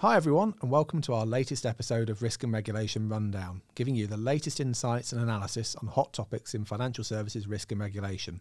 Hi, 0.00 0.14
everyone, 0.14 0.54
and 0.62 0.70
welcome 0.70 1.00
to 1.00 1.12
our 1.12 1.26
latest 1.26 1.66
episode 1.66 2.08
of 2.08 2.22
Risk 2.22 2.44
and 2.44 2.52
Regulation 2.52 3.08
Rundown, 3.08 3.62
giving 3.74 3.96
you 3.96 4.06
the 4.06 4.16
latest 4.16 4.60
insights 4.60 5.10
and 5.12 5.20
analysis 5.20 5.74
on 5.74 5.88
hot 5.88 6.12
topics 6.12 6.54
in 6.54 6.64
financial 6.64 7.02
services 7.02 7.48
risk 7.48 7.72
and 7.72 7.80
regulation. 7.80 8.40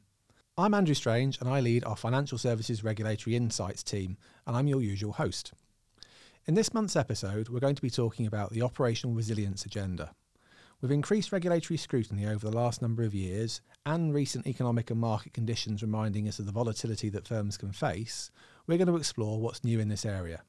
I'm 0.56 0.76
Andrew 0.76 0.94
Strange, 0.94 1.40
and 1.42 1.50
I 1.50 1.62
lead 1.62 1.84
our 1.84 1.96
Financial 1.96 2.38
Services 2.38 2.84
Regulatory 2.84 3.36
Insights 3.36 3.82
team, 3.82 4.18
and 4.46 4.56
I'm 4.56 4.68
your 4.68 4.84
usual 4.84 5.14
host. 5.14 5.52
In 6.46 6.54
this 6.54 6.76
month's 6.76 6.96
episode, 6.96 7.50
we're 7.50 7.60
going 7.60 7.74
to 7.74 7.82
be 7.82 7.90
talking 7.90 8.28
about 8.28 8.52
the 8.52 8.62
operational 8.62 9.16
resilience 9.16 9.66
agenda. 9.66 10.14
With 10.80 10.92
increased 10.92 11.32
regulatory 11.32 11.78
scrutiny 11.78 12.28
over 12.28 12.48
the 12.48 12.56
last 12.56 12.84
number 12.84 13.02
of 13.02 13.16
years 13.16 13.62
and 13.84 14.14
recent 14.14 14.46
economic 14.46 14.92
and 14.92 15.00
market 15.00 15.34
conditions 15.34 15.82
reminding 15.82 16.28
us 16.28 16.38
of 16.38 16.46
the 16.46 16.52
volatility 16.52 17.10
that 17.10 17.28
firms 17.28 17.58
can 17.58 17.72
face, 17.72 18.30
we're 18.68 18.78
going 18.78 18.88
to 18.90 18.96
explore 18.96 19.42
what's 19.42 19.64
new 19.64 19.80
in 19.80 19.90
this 19.90 20.06
area. 20.06 20.44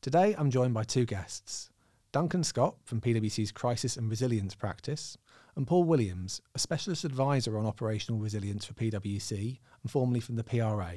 Today, 0.00 0.34
I'm 0.38 0.50
joined 0.50 0.74
by 0.74 0.84
two 0.84 1.04
guests 1.04 1.70
Duncan 2.12 2.44
Scott 2.44 2.76
from 2.84 3.00
PwC's 3.00 3.52
Crisis 3.52 3.96
and 3.96 4.08
Resilience 4.08 4.54
Practice, 4.54 5.18
and 5.56 5.66
Paul 5.66 5.84
Williams, 5.84 6.40
a 6.54 6.58
specialist 6.58 7.04
advisor 7.04 7.58
on 7.58 7.66
operational 7.66 8.20
resilience 8.20 8.64
for 8.64 8.74
PwC 8.74 9.58
and 9.82 9.90
formerly 9.90 10.20
from 10.20 10.36
the 10.36 10.44
PRA. 10.44 10.94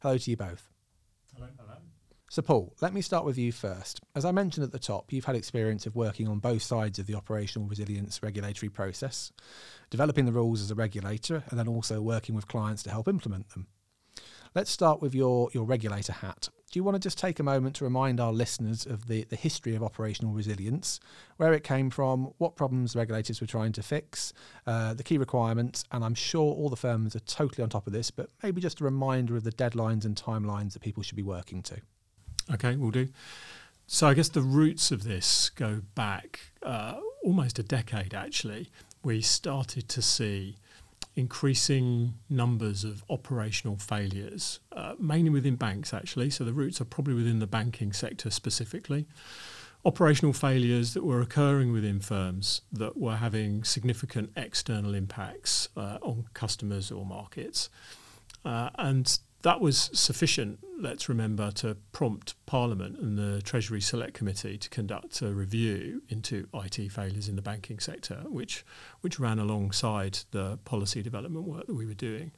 Hello 0.00 0.16
to 0.16 0.30
you 0.30 0.36
both. 0.36 0.70
Hello. 1.34 1.48
Hello. 1.58 1.74
So, 2.28 2.42
Paul, 2.42 2.74
let 2.80 2.92
me 2.92 3.02
start 3.02 3.24
with 3.24 3.38
you 3.38 3.52
first. 3.52 4.00
As 4.14 4.24
I 4.24 4.32
mentioned 4.32 4.64
at 4.64 4.72
the 4.72 4.78
top, 4.78 5.12
you've 5.12 5.26
had 5.26 5.36
experience 5.36 5.86
of 5.86 5.94
working 5.94 6.26
on 6.26 6.40
both 6.40 6.62
sides 6.62 6.98
of 6.98 7.06
the 7.06 7.14
operational 7.14 7.68
resilience 7.68 8.20
regulatory 8.22 8.70
process, 8.70 9.32
developing 9.90 10.24
the 10.24 10.32
rules 10.32 10.60
as 10.60 10.70
a 10.70 10.74
regulator, 10.74 11.44
and 11.50 11.58
then 11.58 11.68
also 11.68 12.00
working 12.00 12.34
with 12.34 12.48
clients 12.48 12.82
to 12.84 12.90
help 12.90 13.06
implement 13.06 13.50
them. 13.50 13.68
Let's 14.54 14.70
start 14.70 15.00
with 15.00 15.14
your, 15.14 15.50
your 15.52 15.64
regulator 15.64 16.14
hat. 16.14 16.48
Do 16.70 16.78
you 16.78 16.84
want 16.84 16.96
to 16.96 17.00
just 17.00 17.16
take 17.16 17.38
a 17.38 17.44
moment 17.44 17.76
to 17.76 17.84
remind 17.84 18.18
our 18.18 18.32
listeners 18.32 18.86
of 18.86 19.06
the, 19.06 19.22
the 19.24 19.36
history 19.36 19.76
of 19.76 19.84
operational 19.84 20.32
resilience, 20.32 20.98
where 21.36 21.52
it 21.52 21.62
came 21.62 21.90
from, 21.90 22.32
what 22.38 22.56
problems 22.56 22.96
regulators 22.96 23.40
were 23.40 23.46
trying 23.46 23.72
to 23.72 23.82
fix, 23.82 24.32
uh, 24.66 24.92
the 24.92 25.04
key 25.04 25.16
requirements, 25.16 25.84
and 25.92 26.04
I'm 26.04 26.14
sure 26.14 26.52
all 26.52 26.68
the 26.68 26.76
firms 26.76 27.14
are 27.14 27.20
totally 27.20 27.62
on 27.62 27.70
top 27.70 27.86
of 27.86 27.92
this, 27.92 28.10
but 28.10 28.30
maybe 28.42 28.60
just 28.60 28.80
a 28.80 28.84
reminder 28.84 29.36
of 29.36 29.44
the 29.44 29.52
deadlines 29.52 30.04
and 30.04 30.16
timelines 30.16 30.72
that 30.72 30.82
people 30.82 31.04
should 31.04 31.16
be 31.16 31.22
working 31.22 31.62
to. 31.62 31.76
Okay, 32.52 32.74
we'll 32.74 32.90
do. 32.90 33.08
So 33.86 34.08
I 34.08 34.14
guess 34.14 34.28
the 34.28 34.42
roots 34.42 34.90
of 34.90 35.04
this 35.04 35.50
go 35.50 35.82
back 35.94 36.40
uh, 36.62 36.98
almost 37.22 37.60
a 37.60 37.62
decade 37.62 38.12
actually. 38.12 38.70
We 39.04 39.20
started 39.20 39.88
to 39.90 40.02
see 40.02 40.56
increasing 41.16 42.12
numbers 42.28 42.84
of 42.84 43.02
operational 43.08 43.78
failures, 43.78 44.60
uh, 44.72 44.94
mainly 44.98 45.30
within 45.30 45.56
banks, 45.56 45.94
actually. 45.94 46.28
So 46.28 46.44
the 46.44 46.52
roots 46.52 46.80
are 46.80 46.84
probably 46.84 47.14
within 47.14 47.38
the 47.38 47.46
banking 47.46 47.92
sector 47.94 48.30
specifically. 48.30 49.06
Operational 49.84 50.34
failures 50.34 50.94
that 50.94 51.04
were 51.04 51.22
occurring 51.22 51.72
within 51.72 52.00
firms 52.00 52.60
that 52.72 52.98
were 52.98 53.16
having 53.16 53.64
significant 53.64 54.30
external 54.36 54.94
impacts 54.94 55.68
uh, 55.76 55.98
on 56.02 56.26
customers 56.34 56.90
or 56.90 57.06
markets. 57.06 57.70
Uh, 58.44 58.68
and 58.78 59.18
that 59.46 59.60
was 59.60 59.90
sufficient, 59.92 60.58
let's 60.76 61.08
remember, 61.08 61.52
to 61.52 61.76
prompt 61.92 62.34
Parliament 62.46 62.98
and 62.98 63.16
the 63.16 63.40
Treasury 63.42 63.80
Select 63.80 64.12
Committee 64.12 64.58
to 64.58 64.68
conduct 64.68 65.22
a 65.22 65.32
review 65.32 66.02
into 66.08 66.48
IT 66.52 66.90
failures 66.90 67.28
in 67.28 67.36
the 67.36 67.42
banking 67.42 67.78
sector, 67.78 68.24
which, 68.26 68.64
which 69.02 69.20
ran 69.20 69.38
alongside 69.38 70.18
the 70.32 70.58
policy 70.64 71.00
development 71.00 71.46
work 71.46 71.68
that 71.68 71.76
we 71.76 71.86
were 71.86 71.94
doing. 71.94 72.32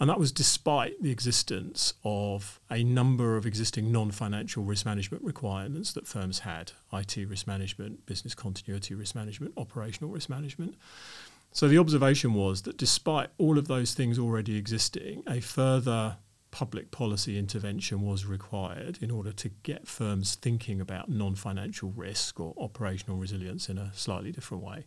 And 0.00 0.10
that 0.10 0.18
was 0.18 0.32
despite 0.32 1.00
the 1.00 1.12
existence 1.12 1.94
of 2.02 2.58
a 2.68 2.82
number 2.82 3.36
of 3.36 3.46
existing 3.46 3.92
non 3.92 4.10
financial 4.10 4.64
risk 4.64 4.84
management 4.84 5.22
requirements 5.22 5.92
that 5.92 6.08
firms 6.08 6.40
had 6.40 6.72
IT 6.92 7.16
risk 7.28 7.46
management, 7.46 8.06
business 8.06 8.34
continuity 8.34 8.96
risk 8.96 9.14
management, 9.14 9.52
operational 9.56 10.10
risk 10.10 10.28
management. 10.28 10.74
So 11.52 11.68
the 11.68 11.78
observation 11.78 12.34
was 12.34 12.62
that 12.62 12.76
despite 12.76 13.28
all 13.38 13.56
of 13.56 13.68
those 13.68 13.94
things 13.94 14.18
already 14.18 14.56
existing, 14.56 15.22
a 15.28 15.38
further 15.38 16.16
public 16.54 16.92
policy 16.92 17.36
intervention 17.36 18.00
was 18.00 18.24
required 18.24 18.96
in 19.00 19.10
order 19.10 19.32
to 19.32 19.48
get 19.64 19.88
firms 19.88 20.36
thinking 20.36 20.80
about 20.80 21.08
non 21.08 21.34
financial 21.34 21.90
risk 21.90 22.38
or 22.38 22.54
operational 22.56 23.16
resilience 23.16 23.68
in 23.68 23.76
a 23.76 23.90
slightly 23.92 24.30
different 24.30 24.62
way. 24.62 24.84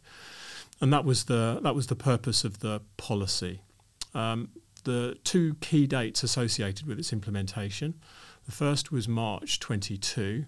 And 0.79 0.93
that 0.93 1.03
was 1.03 1.25
the, 1.25 1.59
that 1.63 1.75
was 1.75 1.87
the 1.87 1.95
purpose 1.95 2.45
of 2.45 2.59
the 2.59 2.79
policy. 2.95 3.59
Um, 4.13 4.47
the 4.85 5.17
two 5.25 5.55
key 5.59 5.87
dates 5.87 6.23
associated 6.23 6.87
with 6.87 6.97
its 6.99 7.11
implementation 7.11 7.95
the 8.45 8.53
first 8.53 8.93
was 8.93 9.09
March 9.09 9.59
22, 9.59 10.45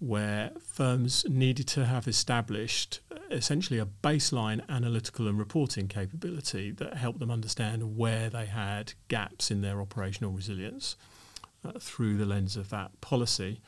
where 0.00 0.50
firms 0.66 1.24
needed 1.28 1.68
to 1.68 1.84
have 1.84 2.08
established 2.08 2.98
essentially 3.30 3.78
a 3.78 3.86
baseline 3.86 4.66
analytical 4.68 5.28
and 5.28 5.38
reporting 5.38 5.88
capability 5.88 6.70
that 6.72 6.94
helped 6.94 7.18
them 7.18 7.30
understand 7.30 7.96
where 7.96 8.30
they 8.30 8.46
had 8.46 8.94
gaps 9.08 9.50
in 9.50 9.60
their 9.60 9.80
operational 9.80 10.32
resilience 10.32 10.96
uh, 11.64 11.72
through 11.80 12.16
the 12.16 12.26
lens 12.26 12.56
of 12.56 12.70
that 12.70 13.00
policy. 13.00 13.60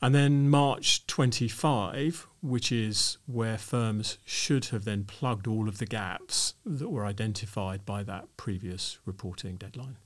And 0.00 0.14
then 0.14 0.50
March 0.50 1.06
25, 1.06 2.26
which 2.40 2.72
is 2.72 3.18
where 3.26 3.56
firms 3.56 4.18
should 4.24 4.66
have 4.66 4.84
then 4.84 5.04
plugged 5.04 5.46
all 5.46 5.68
of 5.68 5.78
the 5.78 5.86
gaps 5.86 6.54
that 6.66 6.90
were 6.90 7.06
identified 7.06 7.86
by 7.86 8.02
that 8.02 8.36
previous 8.36 8.98
reporting 9.06 9.56
deadline. 9.56 9.96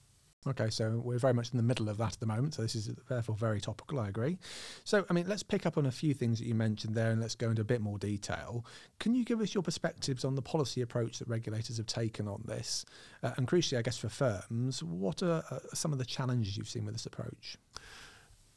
Okay, 0.49 0.71
so 0.71 1.01
we're 1.03 1.19
very 1.19 1.34
much 1.34 1.51
in 1.51 1.57
the 1.57 1.62
middle 1.62 1.89
of 1.89 1.97
that 1.99 2.12
at 2.12 2.21
the 2.21 2.27
moment, 2.27 2.55
so 2.55 2.62
this 2.62 2.77
is 2.77 2.91
therefore 3.09 3.34
very 3.34 3.61
topical, 3.61 3.99
I 3.99 4.09
agree. 4.09 4.39
So, 4.84 5.05
I 5.11 5.12
mean, 5.12 5.27
let's 5.27 5.43
pick 5.43 5.67
up 5.67 5.77
on 5.77 5.87
a 5.87 5.91
few 5.91 6.15
things 6.15 6.39
that 6.39 6.47
you 6.47 6.55
mentioned 6.55 6.95
there 6.95 7.11
and 7.11 7.21
let's 7.21 7.34
go 7.34 7.51
into 7.51 7.62
a 7.62 7.65
bit 7.65 7.81
more 7.81 7.99
detail. 7.99 8.65
Can 9.01 9.15
you 9.15 9.25
give 9.25 9.41
us 9.41 9.55
your 9.55 9.62
perspectives 9.62 10.25
on 10.25 10.37
the 10.37 10.43
policy 10.43 10.83
approach 10.83 11.19
that 11.19 11.29
regulators 11.29 11.79
have 11.79 11.87
taken 11.87 12.29
on 12.29 12.43
this? 12.45 12.84
Uh, 13.23 13.33
and 13.37 13.49
crucially, 13.49 13.79
I 13.79 13.83
guess, 13.83 13.99
for 13.99 14.09
firms, 14.09 14.83
what 14.83 15.23
are 15.23 15.43
uh, 15.51 15.59
some 15.75 15.93
of 15.93 15.99
the 15.99 16.05
challenges 16.05 16.57
you've 16.57 16.69
seen 16.69 16.84
with 16.84 16.95
this 16.95 17.07
approach? 17.07 17.57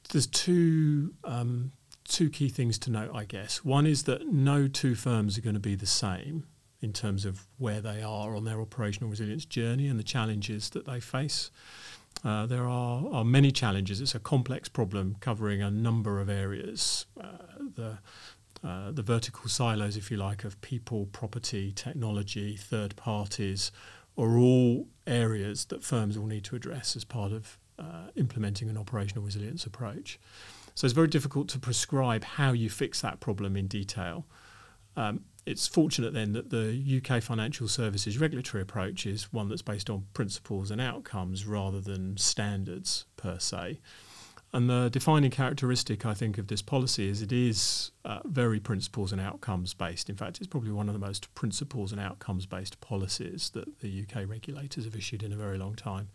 There's 0.09 0.27
two. 0.27 1.13
Um, 1.23 1.71
two 2.07 2.29
key 2.31 2.50
things 2.50 2.79
to 2.79 2.89
note, 2.89 3.11
I 3.13 3.23
guess. 3.23 3.63
One 3.63 3.85
is 3.85 4.03
that 4.03 4.25
no 4.25 4.67
two 4.67 4.95
firms 4.95 5.38
are 5.38 5.41
going 5.41 5.53
to 5.53 5.59
be 5.59 5.75
the 5.75 5.85
same 5.85 6.47
in 6.81 6.94
terms 6.94 7.25
of 7.25 7.45
where 7.57 7.81
they 7.81 8.01
are 8.01 8.35
on 8.35 8.45
their 8.45 8.62
operational 8.62 9.09
resilience 9.09 9.45
journey 9.45 9.88
and 9.88 10.00
the 10.00 10.03
challenges 10.03 10.69
that 10.72 10.85
they 10.85 11.00
face. 11.00 11.51
Uh, 12.23 12.45
there 12.45 12.67
are, 12.67 13.03
are, 13.12 13.25
many 13.25 13.51
challenges. 13.51 14.01
It's 14.01 14.16
a 14.16 14.19
complex 14.19 14.67
problem 14.67 15.16
covering 15.19 15.62
a 15.62 15.72
number 15.72 16.19
of 16.19 16.29
areas. 16.29 17.06
Uh, 17.19 17.28
the 17.75 17.97
uh, 18.62 18.91
the 18.91 19.01
vertical 19.01 19.47
silos, 19.47 19.95
if 19.95 20.12
you 20.12 20.18
like, 20.18 20.44
of 20.44 20.59
people, 20.59 21.06
property, 21.13 21.72
technology, 21.72 22.57
third 22.57 22.94
parties, 22.97 23.72
are 24.18 24.38
all 24.38 24.88
areas 25.07 25.66
that 25.66 25.81
firms 25.81 26.19
will 26.19 26.28
need 26.28 26.44
to 26.44 26.57
address 26.57 26.95
as 26.97 27.06
part 27.06 27.31
of 27.31 27.57
uh, 27.78 28.09
implementing 28.16 28.69
an 28.69 28.78
operational 28.78 29.23
resilience 29.23 29.66
approach. 29.66 30.19
So 30.75 30.85
it's 30.85 30.94
very 30.94 31.07
difficult 31.07 31.47
to 31.50 31.59
prescribe 31.59 32.23
how 32.23 32.51
you 32.51 32.69
fix 32.69 33.00
that 33.01 33.22
problem 33.22 33.56
in 33.56 33.68
detail. 33.68 34.25
Um, 34.97 35.22
it's 35.49 35.67
fortunate 35.67 36.13
then 36.13 36.33
that 36.33 36.51
the 36.51 37.01
UK 37.01 37.23
financial 37.23 37.67
services 37.67 38.19
regulatory 38.19 38.61
approach 38.61 39.07
is 39.07 39.33
one 39.33 39.49
that's 39.49 39.63
based 39.63 39.89
on 39.89 40.05
principles 40.13 40.69
and 40.69 40.79
outcomes 40.79 41.47
rather 41.47 41.81
than 41.81 42.15
standards 42.17 43.05
per 43.17 43.39
se. 43.39 43.79
And 44.53 44.69
the 44.69 44.89
defining 44.89 45.31
characteristic, 45.31 46.05
I 46.05 46.13
think, 46.13 46.38
of 46.38 46.47
this 46.47 46.61
policy 46.61 47.09
is 47.09 47.23
it 47.23 47.31
is 47.31 47.91
uh, 48.05 48.19
very 48.25 48.59
principles 48.59 49.11
and 49.11 49.19
outcomes 49.19 49.73
based. 49.73 50.07
In 50.07 50.15
fact, 50.15 50.38
it's 50.38 50.47
probably 50.47 50.71
one 50.71 50.88
of 50.88 50.93
the 50.93 50.99
most 50.99 51.33
principles 51.33 51.91
and 51.91 51.99
outcomes 51.99 52.45
based 52.45 52.79
policies 52.79 53.49
that 53.55 53.79
the 53.79 54.03
UK 54.03 54.29
regulators 54.29 54.85
have 54.85 54.95
issued 54.95 55.23
in 55.23 55.33
a 55.33 55.35
very 55.35 55.57
long 55.57 55.73
time 55.73 56.09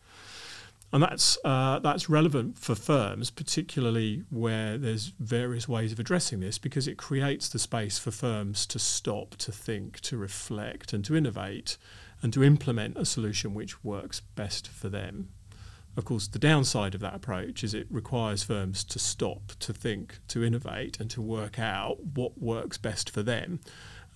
and 0.94 1.02
that's 1.02 1.36
uh, 1.44 1.80
that's 1.80 2.08
relevant 2.08 2.56
for 2.56 2.76
firms, 2.76 3.28
particularly 3.28 4.22
where 4.30 4.78
there's 4.78 5.12
various 5.18 5.66
ways 5.66 5.90
of 5.90 5.98
addressing 5.98 6.38
this, 6.38 6.56
because 6.56 6.86
it 6.86 6.96
creates 6.96 7.48
the 7.48 7.58
space 7.58 7.98
for 7.98 8.12
firms 8.12 8.64
to 8.66 8.78
stop, 8.78 9.34
to 9.38 9.50
think, 9.50 9.98
to 10.02 10.16
reflect, 10.16 10.92
and 10.92 11.04
to 11.04 11.16
innovate, 11.16 11.78
and 12.22 12.32
to 12.32 12.44
implement 12.44 12.96
a 12.96 13.04
solution 13.04 13.54
which 13.54 13.82
works 13.82 14.20
best 14.20 14.68
for 14.68 14.88
them. 14.88 15.30
Of 15.96 16.04
course, 16.04 16.28
the 16.28 16.38
downside 16.38 16.94
of 16.94 17.00
that 17.00 17.16
approach 17.16 17.64
is 17.64 17.74
it 17.74 17.88
requires 17.90 18.44
firms 18.44 18.84
to 18.84 19.00
stop, 19.00 19.50
to 19.58 19.72
think, 19.72 20.20
to 20.28 20.44
innovate, 20.44 21.00
and 21.00 21.10
to 21.10 21.20
work 21.20 21.58
out 21.58 22.04
what 22.14 22.40
works 22.40 22.78
best 22.78 23.10
for 23.10 23.24
them. 23.24 23.58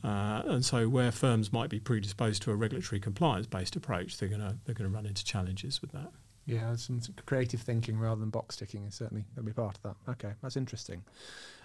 Uh, 0.05 0.43
and 0.45 0.65
so, 0.65 0.89
where 0.89 1.11
firms 1.11 1.53
might 1.53 1.71
be 1.71 1.81
predisposed 1.81 2.43
to 2.43 2.53
a 2.53 2.55
regulatory 2.55 3.01
compliance-based 3.01 3.75
approach, 3.75 4.19
they're 4.19 4.29
going 4.29 4.41
to 4.41 4.57
they're 4.65 4.77
going 4.77 4.89
to 4.89 4.95
run 4.95 5.07
into 5.07 5.25
challenges 5.25 5.83
with 5.83 5.91
that. 5.91 6.13
Yeah, 6.49 6.77
some 6.77 7.03
creative 7.27 7.61
thinking 7.61 7.99
rather 7.99 8.21
than 8.21 8.31
box 8.31 8.57
ticking 8.57 8.87
is 8.87 8.95
certainly 8.95 9.27
going 9.37 9.47
to 9.47 9.51
be 9.51 9.53
part 9.53 9.77
of 9.77 9.83
that. 9.83 10.13
Okay, 10.13 10.33
that's 10.43 10.57
interesting. 10.57 11.05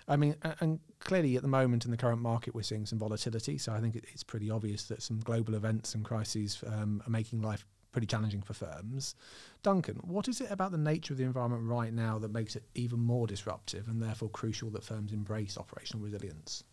I 0.09 0.17
mean, 0.17 0.35
and 0.59 0.81
clearly 0.99 1.37
at 1.37 1.41
the 1.41 1.47
moment 1.47 1.85
in 1.85 1.91
the 1.91 1.95
current 1.95 2.21
market, 2.21 2.53
we're 2.53 2.63
seeing 2.63 2.85
some 2.85 2.99
volatility. 2.99 3.57
So 3.57 3.71
I 3.71 3.79
think 3.79 3.95
it's 3.95 4.23
pretty 4.23 4.51
obvious 4.51 4.83
that 4.87 5.01
some 5.01 5.21
global 5.21 5.55
events 5.55 5.95
and 5.95 6.03
crises 6.03 6.61
um, 6.67 7.01
are 7.07 7.09
making 7.09 7.41
life 7.41 7.65
pretty 7.93 8.07
challenging 8.07 8.41
for 8.41 8.53
firms. 8.53 9.15
Duncan, 9.61 10.01
what 10.03 10.27
is 10.27 10.41
it 10.41 10.51
about 10.51 10.71
the 10.71 10.77
nature 10.77 11.13
of 11.13 11.17
the 11.17 11.23
environment 11.23 11.63
right 11.63 11.93
now 11.93 12.19
that 12.19 12.33
makes 12.33 12.57
it 12.57 12.63
even 12.75 12.99
more 12.99 13.25
disruptive 13.25 13.87
and 13.87 14.03
therefore 14.03 14.29
crucial 14.29 14.69
that 14.71 14.83
firms 14.83 15.13
embrace 15.13 15.57
operational 15.57 16.03
resilience? 16.03 16.65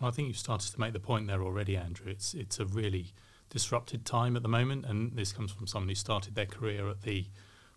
Well, 0.00 0.08
I 0.08 0.12
think 0.14 0.28
you've 0.28 0.38
started 0.38 0.72
to 0.72 0.80
make 0.80 0.94
the 0.94 1.00
point 1.00 1.26
there 1.26 1.42
already, 1.42 1.76
Andrew. 1.76 2.10
It's 2.10 2.32
it's 2.32 2.58
a 2.58 2.64
really 2.64 3.12
disrupted 3.52 4.04
time 4.06 4.34
at 4.34 4.42
the 4.42 4.48
moment, 4.48 4.86
and 4.86 5.14
this 5.14 5.32
comes 5.32 5.52
from 5.52 5.66
someone 5.66 5.88
who 5.88 5.94
started 5.94 6.34
their 6.34 6.46
career 6.46 6.88
at 6.88 7.02
the 7.02 7.26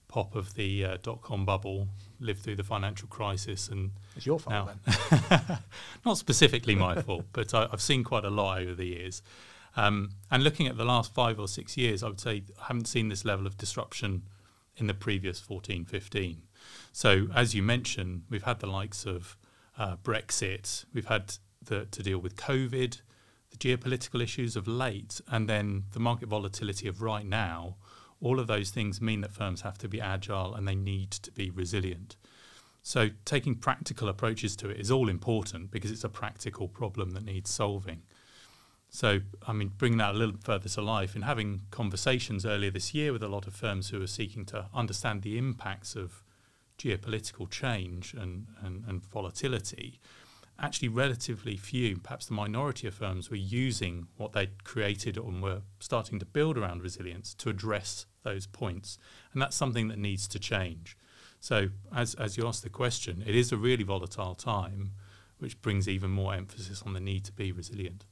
pop 0.08 0.34
of 0.34 0.54
the 0.56 0.86
uh, 0.86 0.98
dot 1.04 1.22
com 1.22 1.46
bubble, 1.46 1.88
lived 2.20 2.40
through 2.42 2.56
the 2.56 2.64
financial 2.64 3.08
crisis, 3.10 3.68
and 3.68 3.92
it's 4.16 4.26
your 4.26 4.40
fault 4.40 4.70
now, 4.88 4.98
then. 5.30 5.58
not 6.06 6.18
specifically 6.18 6.76
my 6.76 7.02
fault, 7.02 7.26
but 7.34 7.54
I, 7.54 7.68
have 7.70 7.82
seen 7.82 8.04
quite 8.04 8.24
a 8.24 8.30
lot 8.30 8.62
over 8.62 8.74
the 8.74 8.86
years. 8.86 9.22
Um, 9.76 10.12
and 10.32 10.44
looking 10.44 10.68
at 10.68 10.78
the 10.78 10.86
last 10.86 11.14
five 11.14 11.38
or 11.38 11.50
six 11.50 11.76
years, 11.76 12.02
I 12.02 12.08
would 12.08 12.22
say 12.22 12.44
I 12.62 12.68
haven't 12.68 12.88
seen 12.88 13.10
this 13.10 13.26
level 13.26 13.46
of 13.46 13.58
disruption 13.58 14.24
in 14.78 14.88
the 14.88 14.94
previous 14.94 15.42
14, 15.42 15.84
15. 15.84 16.44
So, 16.94 17.28
as 17.36 17.54
you 17.54 17.62
mentioned, 17.62 18.24
we've 18.30 18.44
had 18.44 18.60
the 18.60 18.68
likes 18.68 19.06
of 19.06 19.36
uh, 19.78 19.98
Brexit, 19.98 20.86
we've 20.94 21.08
had 21.08 21.36
the, 21.62 21.86
to 21.86 22.02
deal 22.02 22.20
with 22.20 22.38
COVID, 22.38 23.02
the 23.56 23.76
geopolitical 23.78 24.22
issues 24.22 24.56
of 24.56 24.68
late, 24.68 25.22
and 25.28 25.50
then 25.50 25.86
the 25.92 26.00
market 26.00 26.28
volatility 26.30 26.88
of 26.88 27.02
right 27.02 27.26
now 27.26 27.76
all 28.22 28.40
of 28.40 28.48
those 28.48 28.72
things 28.72 29.02
mean 29.02 29.22
that 29.22 29.32
firms 29.32 29.62
have 29.62 29.78
to 29.78 29.88
be 29.88 30.00
agile 30.00 30.56
and 30.56 30.68
they 30.68 30.76
need 30.76 31.12
to 31.12 31.32
be 31.32 31.50
resilient. 31.50 32.16
So, 32.82 33.10
taking 33.26 33.56
practical 33.56 34.08
approaches 34.10 34.56
to 34.58 34.70
it 34.70 34.80
is 34.80 34.92
all 34.92 35.10
important 35.10 35.72
because 35.72 35.92
it's 35.92 36.04
a 36.04 36.10
practical 36.10 36.68
problem 36.68 37.12
that 37.12 37.26
needs 37.26 37.50
solving. 37.50 38.04
So, 38.90 39.22
I 39.48 39.54
mean, 39.54 39.72
bringing 39.78 39.98
that 39.98 40.16
a 40.16 40.18
little 40.18 40.38
further 40.40 40.70
to 40.70 40.82
life 40.82 41.16
and 41.16 41.24
having 41.24 41.62
conversations 41.72 42.46
earlier 42.46 42.72
this 42.72 42.94
year 42.94 43.12
with 43.12 43.24
a 43.24 43.28
lot 43.28 43.48
of 43.48 43.56
firms 43.56 43.90
who 43.90 44.02
are 44.02 44.08
seeking 44.08 44.46
to 44.46 44.68
understand 44.74 45.24
the 45.24 45.38
impacts 45.38 45.96
of 45.96 46.24
geopolitical 46.78 47.50
change 47.50 48.14
and, 48.14 48.48
and, 48.64 48.84
and 48.88 49.04
volatility, 49.06 50.00
actually 50.60 50.88
relatively 50.88 51.58
few, 51.58 51.98
perhaps 51.98 52.28
the 52.28 52.34
minority 52.34 52.88
of 52.88 52.94
firms, 52.94 53.30
were 53.30 53.36
using 53.36 54.08
what 54.18 54.34
they'd 54.34 54.64
created 54.64 55.18
and 55.18 55.42
were 55.42 55.62
starting 55.80 56.20
to 56.20 56.26
build 56.26 56.58
around 56.58 56.82
resilience 56.82 57.34
to 57.36 57.50
address 57.50 58.06
those 58.24 58.48
points. 58.48 58.98
And 59.34 59.42
that's 59.42 59.56
something 59.56 59.88
that 59.90 60.00
needs 60.00 60.28
to 60.30 60.40
change. 60.40 60.98
So, 61.40 61.70
as, 61.94 62.16
as 62.16 62.38
you 62.38 62.48
asked 62.48 62.64
the 62.64 62.70
question, 62.70 63.24
it 63.26 63.36
is 63.36 63.52
a 63.52 63.58
really 63.58 63.84
volatile 63.84 64.36
time, 64.36 64.92
which 65.38 65.62
brings 65.62 65.88
even 65.88 66.10
more 66.10 66.34
emphasis 66.34 66.82
on 66.84 66.94
the 66.94 67.00
need 67.00 67.26
to 67.26 67.32
be 67.32 67.52
resilient. 67.52 68.06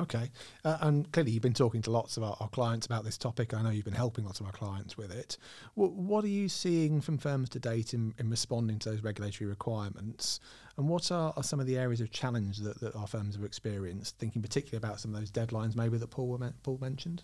Okay. 0.00 0.30
Uh, 0.64 0.78
and 0.80 1.10
clearly, 1.12 1.30
you've 1.30 1.42
been 1.42 1.54
talking 1.54 1.80
to 1.82 1.90
lots 1.90 2.16
of 2.16 2.24
our, 2.24 2.36
our, 2.40 2.48
clients 2.48 2.86
about 2.86 3.04
this 3.04 3.16
topic. 3.16 3.54
I 3.54 3.62
know 3.62 3.70
you've 3.70 3.84
been 3.84 3.94
helping 3.94 4.24
lots 4.24 4.40
of 4.40 4.46
our 4.46 4.52
clients 4.52 4.96
with 4.96 5.12
it. 5.12 5.38
W- 5.76 5.94
what 5.94 6.24
are 6.24 6.28
you 6.28 6.48
seeing 6.48 7.00
from 7.00 7.16
firms 7.16 7.48
to 7.50 7.60
date 7.60 7.94
in, 7.94 8.12
in 8.18 8.28
responding 8.28 8.80
to 8.80 8.90
those 8.90 9.02
regulatory 9.02 9.48
requirements? 9.48 10.40
And 10.76 10.88
what 10.88 11.12
are, 11.12 11.32
are 11.36 11.42
some 11.42 11.60
of 11.60 11.66
the 11.66 11.78
areas 11.78 12.00
of 12.00 12.10
challenge 12.10 12.58
that, 12.58 12.80
that 12.80 12.96
our 12.96 13.06
firms 13.06 13.36
have 13.36 13.44
experienced, 13.44 14.18
thinking 14.18 14.42
particularly 14.42 14.78
about 14.78 15.00
some 15.00 15.14
of 15.14 15.20
those 15.20 15.30
deadlines 15.30 15.76
maybe 15.76 15.98
that 15.98 16.10
Paul, 16.10 16.40
Paul 16.62 16.78
mentioned? 16.80 17.22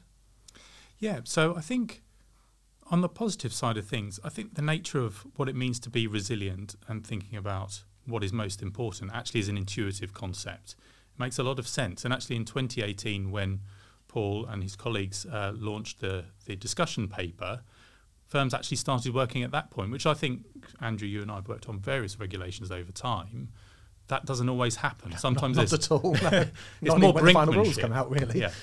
Yeah. 0.98 1.20
So 1.24 1.56
I 1.56 1.60
think 1.60 2.02
on 2.90 3.00
the 3.00 3.08
positive 3.08 3.52
side 3.52 3.76
of 3.76 3.86
things, 3.86 4.20
I 4.24 4.28
think 4.28 4.54
the 4.54 4.62
nature 4.62 5.00
of 5.00 5.26
what 5.36 5.48
it 5.48 5.56
means 5.56 5.80
to 5.80 5.90
be 5.90 6.06
resilient 6.06 6.76
and 6.88 7.04
thinking 7.04 7.36
about 7.36 7.82
what 8.06 8.24
is 8.24 8.32
most 8.32 8.62
important 8.62 9.10
actually 9.14 9.40
is 9.40 9.48
an 9.48 9.56
intuitive 9.56 10.12
concept 10.12 10.74
It 11.14 11.18
makes 11.18 11.38
a 11.38 11.42
lot 11.42 11.58
of 11.58 11.68
sense. 11.68 12.04
And 12.04 12.12
actually, 12.12 12.36
in 12.36 12.44
2018, 12.44 13.30
when 13.30 13.60
Paul 14.08 14.46
and 14.46 14.62
his 14.62 14.76
colleagues 14.76 15.26
uh, 15.26 15.52
launched 15.54 16.00
the, 16.00 16.24
the 16.46 16.56
discussion 16.56 17.08
paper, 17.08 17.62
firms 18.30 18.54
actually 18.54 18.76
started 18.76 19.12
working 19.12 19.42
at 19.42 19.50
that 19.50 19.70
point, 19.70 19.90
which 19.90 20.06
I 20.06 20.14
think, 20.14 20.46
Andrew, 20.80 21.08
you 21.08 21.20
and 21.20 21.30
I 21.30 21.34
have 21.34 21.48
worked 21.48 21.68
on 21.68 21.80
various 21.80 22.18
regulations 22.18 22.70
over 22.70 22.92
time. 22.92 23.48
That 24.06 24.24
doesn't 24.24 24.48
always 24.48 24.76
happen. 24.76 25.12
Sometimes 25.18 25.56
not, 25.56 25.72
not 25.72 25.72
at 25.72 25.90
all. 25.90 26.14
No. 26.14 26.44
it's 26.82 26.96
more 26.96 27.12
brinkmanship. 27.12 27.32
final 27.32 27.54
rules 27.54 27.76
come 27.76 27.92
out, 27.92 28.10
really. 28.10 28.40
Yeah. 28.40 28.52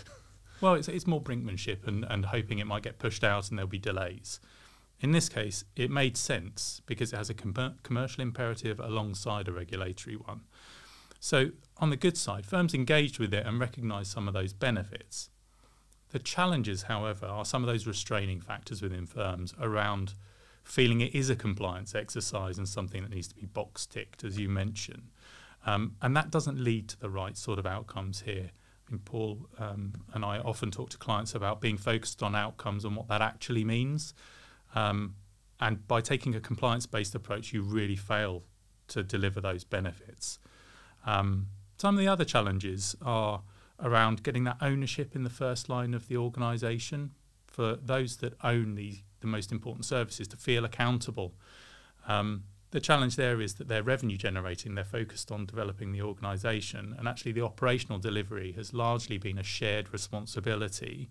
Well, 0.60 0.74
it's, 0.74 0.88
it's 0.88 1.06
more 1.06 1.22
brinkmanship 1.22 1.88
and, 1.88 2.04
and 2.04 2.26
hoping 2.26 2.58
it 2.58 2.66
might 2.66 2.82
get 2.82 2.98
pushed 2.98 3.24
out 3.24 3.48
and 3.52 3.60
there'll 3.60 3.70
be 3.70 3.78
delays. 3.78 4.40
In 5.00 5.12
this 5.12 5.30
case, 5.30 5.64
it 5.76 5.92
made 5.92 6.18
sense 6.18 6.82
because 6.88 7.14
it 7.14 7.16
has 7.16 7.30
a 7.30 7.36
com- 7.36 7.76
commercial 7.84 8.24
imperative 8.24 8.80
alongside 8.80 9.48
a 9.48 9.52
regulatory 9.52 10.16
one. 10.16 10.42
So, 11.20 11.52
on 11.78 11.92
the 11.92 11.96
good 11.96 12.18
side, 12.18 12.48
firms 12.48 12.74
engaged 12.74 13.20
with 13.20 13.36
it 13.36 13.46
and 13.46 13.60
recognised 13.60 14.12
some 14.12 14.28
of 14.28 14.34
those 14.34 14.52
benefits. 14.52 15.30
The 16.18 16.24
challenges, 16.24 16.82
however, 16.82 17.28
are 17.28 17.46
some 17.46 17.62
of 17.62 17.68
those 17.68 17.86
restraining 17.86 18.42
factors 18.42 18.82
within 18.82 19.06
firms 19.06 19.54
around 19.62 20.16
feeling 20.64 21.00
it 21.00 21.14
is 21.14 21.30
a 21.30 21.36
compliance 21.36 21.94
exercise 21.94 22.58
and 22.58 22.68
something 22.68 23.04
that 23.04 23.12
needs 23.12 23.28
to 23.28 23.36
be 23.36 23.46
box 23.46 23.86
ticked, 23.86 24.24
as 24.24 24.40
you 24.40 24.50
mentioned. 24.50 25.12
Um, 25.64 25.96
and 26.02 26.18
that 26.18 26.32
doesn't 26.32 26.60
lead 26.60 26.90
to 26.90 27.00
the 27.00 27.12
right 27.12 27.38
sort 27.38 27.60
of 27.60 27.68
outcomes 27.68 28.22
here. 28.22 28.50
I 28.88 28.92
mean, 28.92 29.02
Paul 29.06 29.46
um, 29.60 29.94
and 30.12 30.26
I 30.26 30.40
often 30.40 30.72
talk 30.72 30.90
to 30.90 30.98
clients 30.98 31.36
about 31.36 31.62
being 31.62 31.78
focused 31.78 32.24
on 32.24 32.34
outcomes 32.34 32.84
and 32.84 32.96
what 32.96 33.08
that 33.10 33.22
actually 33.22 33.64
means. 33.64 34.16
Um, 34.74 35.18
and 35.60 35.88
by 35.88 36.02
taking 36.02 36.34
a 36.34 36.40
compliance 36.40 36.88
based 36.88 37.14
approach, 37.14 37.54
you 37.54 37.62
really 37.62 37.96
fail 37.96 38.42
to 38.88 39.04
deliver 39.04 39.40
those 39.40 39.64
benefits. 39.64 40.40
Um, 41.06 41.50
some 41.78 41.94
of 41.94 42.00
the 42.00 42.08
other 42.08 42.26
challenges 42.26 42.96
are 43.04 43.44
around 43.80 44.24
getting 44.24 44.44
that 44.46 44.58
ownership 44.62 45.16
in 45.16 45.24
the 45.24 45.30
first 45.30 45.70
line 45.70 45.94
of 45.94 46.08
the 46.08 46.18
organisation 46.18 47.12
for 47.46 47.76
those 47.76 48.18
that 48.18 48.34
own 48.44 48.76
the, 48.76 49.00
the 49.22 49.28
most 49.28 49.52
important 49.52 49.86
services 49.86 50.28
to 50.28 50.38
feel 50.38 50.66
accountable. 50.66 51.34
Um, 52.08 52.44
the 52.72 52.80
challenge 52.80 53.16
there 53.16 53.40
is 53.40 53.56
that 53.56 53.68
they're 53.68 53.84
revenue 53.84 54.18
generating, 54.18 54.76
they're 54.76 54.84
focused 54.84 55.32
on 55.32 55.46
developing 55.46 55.92
the 55.92 56.02
organisation, 56.02 56.96
and 56.98 57.08
actually 57.08 57.32
the 57.32 57.42
operational 57.42 57.98
delivery 57.98 58.52
has 58.54 58.74
largely 58.74 59.18
been 59.18 59.38
a 59.38 59.44
shared 59.44 59.92
responsibility. 59.94 61.10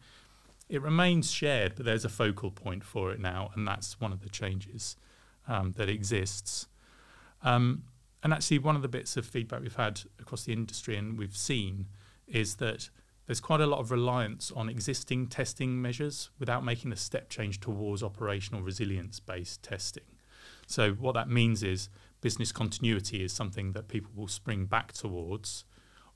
It 0.68 0.82
remains 0.82 1.30
shared, 1.30 1.74
but 1.76 1.86
there's 1.86 2.04
a 2.04 2.10
focal 2.10 2.50
point 2.50 2.84
for 2.84 3.10
it 3.10 3.20
now, 3.20 3.50
and 3.54 3.66
that's 3.66 4.00
one 4.00 4.12
of 4.12 4.20
the 4.20 4.28
changes 4.28 4.96
um, 5.48 5.72
that 5.76 5.88
exists. 5.88 6.66
Um, 7.42 7.84
and 8.22 8.32
actually, 8.32 8.58
one 8.58 8.76
of 8.76 8.82
the 8.82 8.88
bits 8.88 9.16
of 9.16 9.24
feedback 9.24 9.62
we've 9.62 9.76
had 9.76 10.00
across 10.20 10.44
the 10.44 10.52
industry 10.52 10.96
and 10.96 11.16
we've 11.16 11.36
seen 11.36 11.86
is 12.26 12.56
that 12.56 12.90
there's 13.26 13.40
quite 13.40 13.60
a 13.60 13.66
lot 13.66 13.80
of 13.80 13.90
reliance 13.90 14.52
on 14.54 14.68
existing 14.68 15.26
testing 15.26 15.80
measures 15.82 16.30
without 16.38 16.64
making 16.64 16.92
a 16.92 16.96
step 16.96 17.28
change 17.28 17.60
towards 17.60 18.02
operational 18.02 18.62
resilience 18.62 19.18
based 19.18 19.62
testing. 19.62 20.04
So, 20.66 20.92
what 20.92 21.14
that 21.14 21.28
means 21.28 21.62
is 21.62 21.88
business 22.20 22.52
continuity 22.52 23.22
is 23.22 23.32
something 23.32 23.72
that 23.72 23.88
people 23.88 24.10
will 24.14 24.28
spring 24.28 24.66
back 24.66 24.92
towards, 24.92 25.64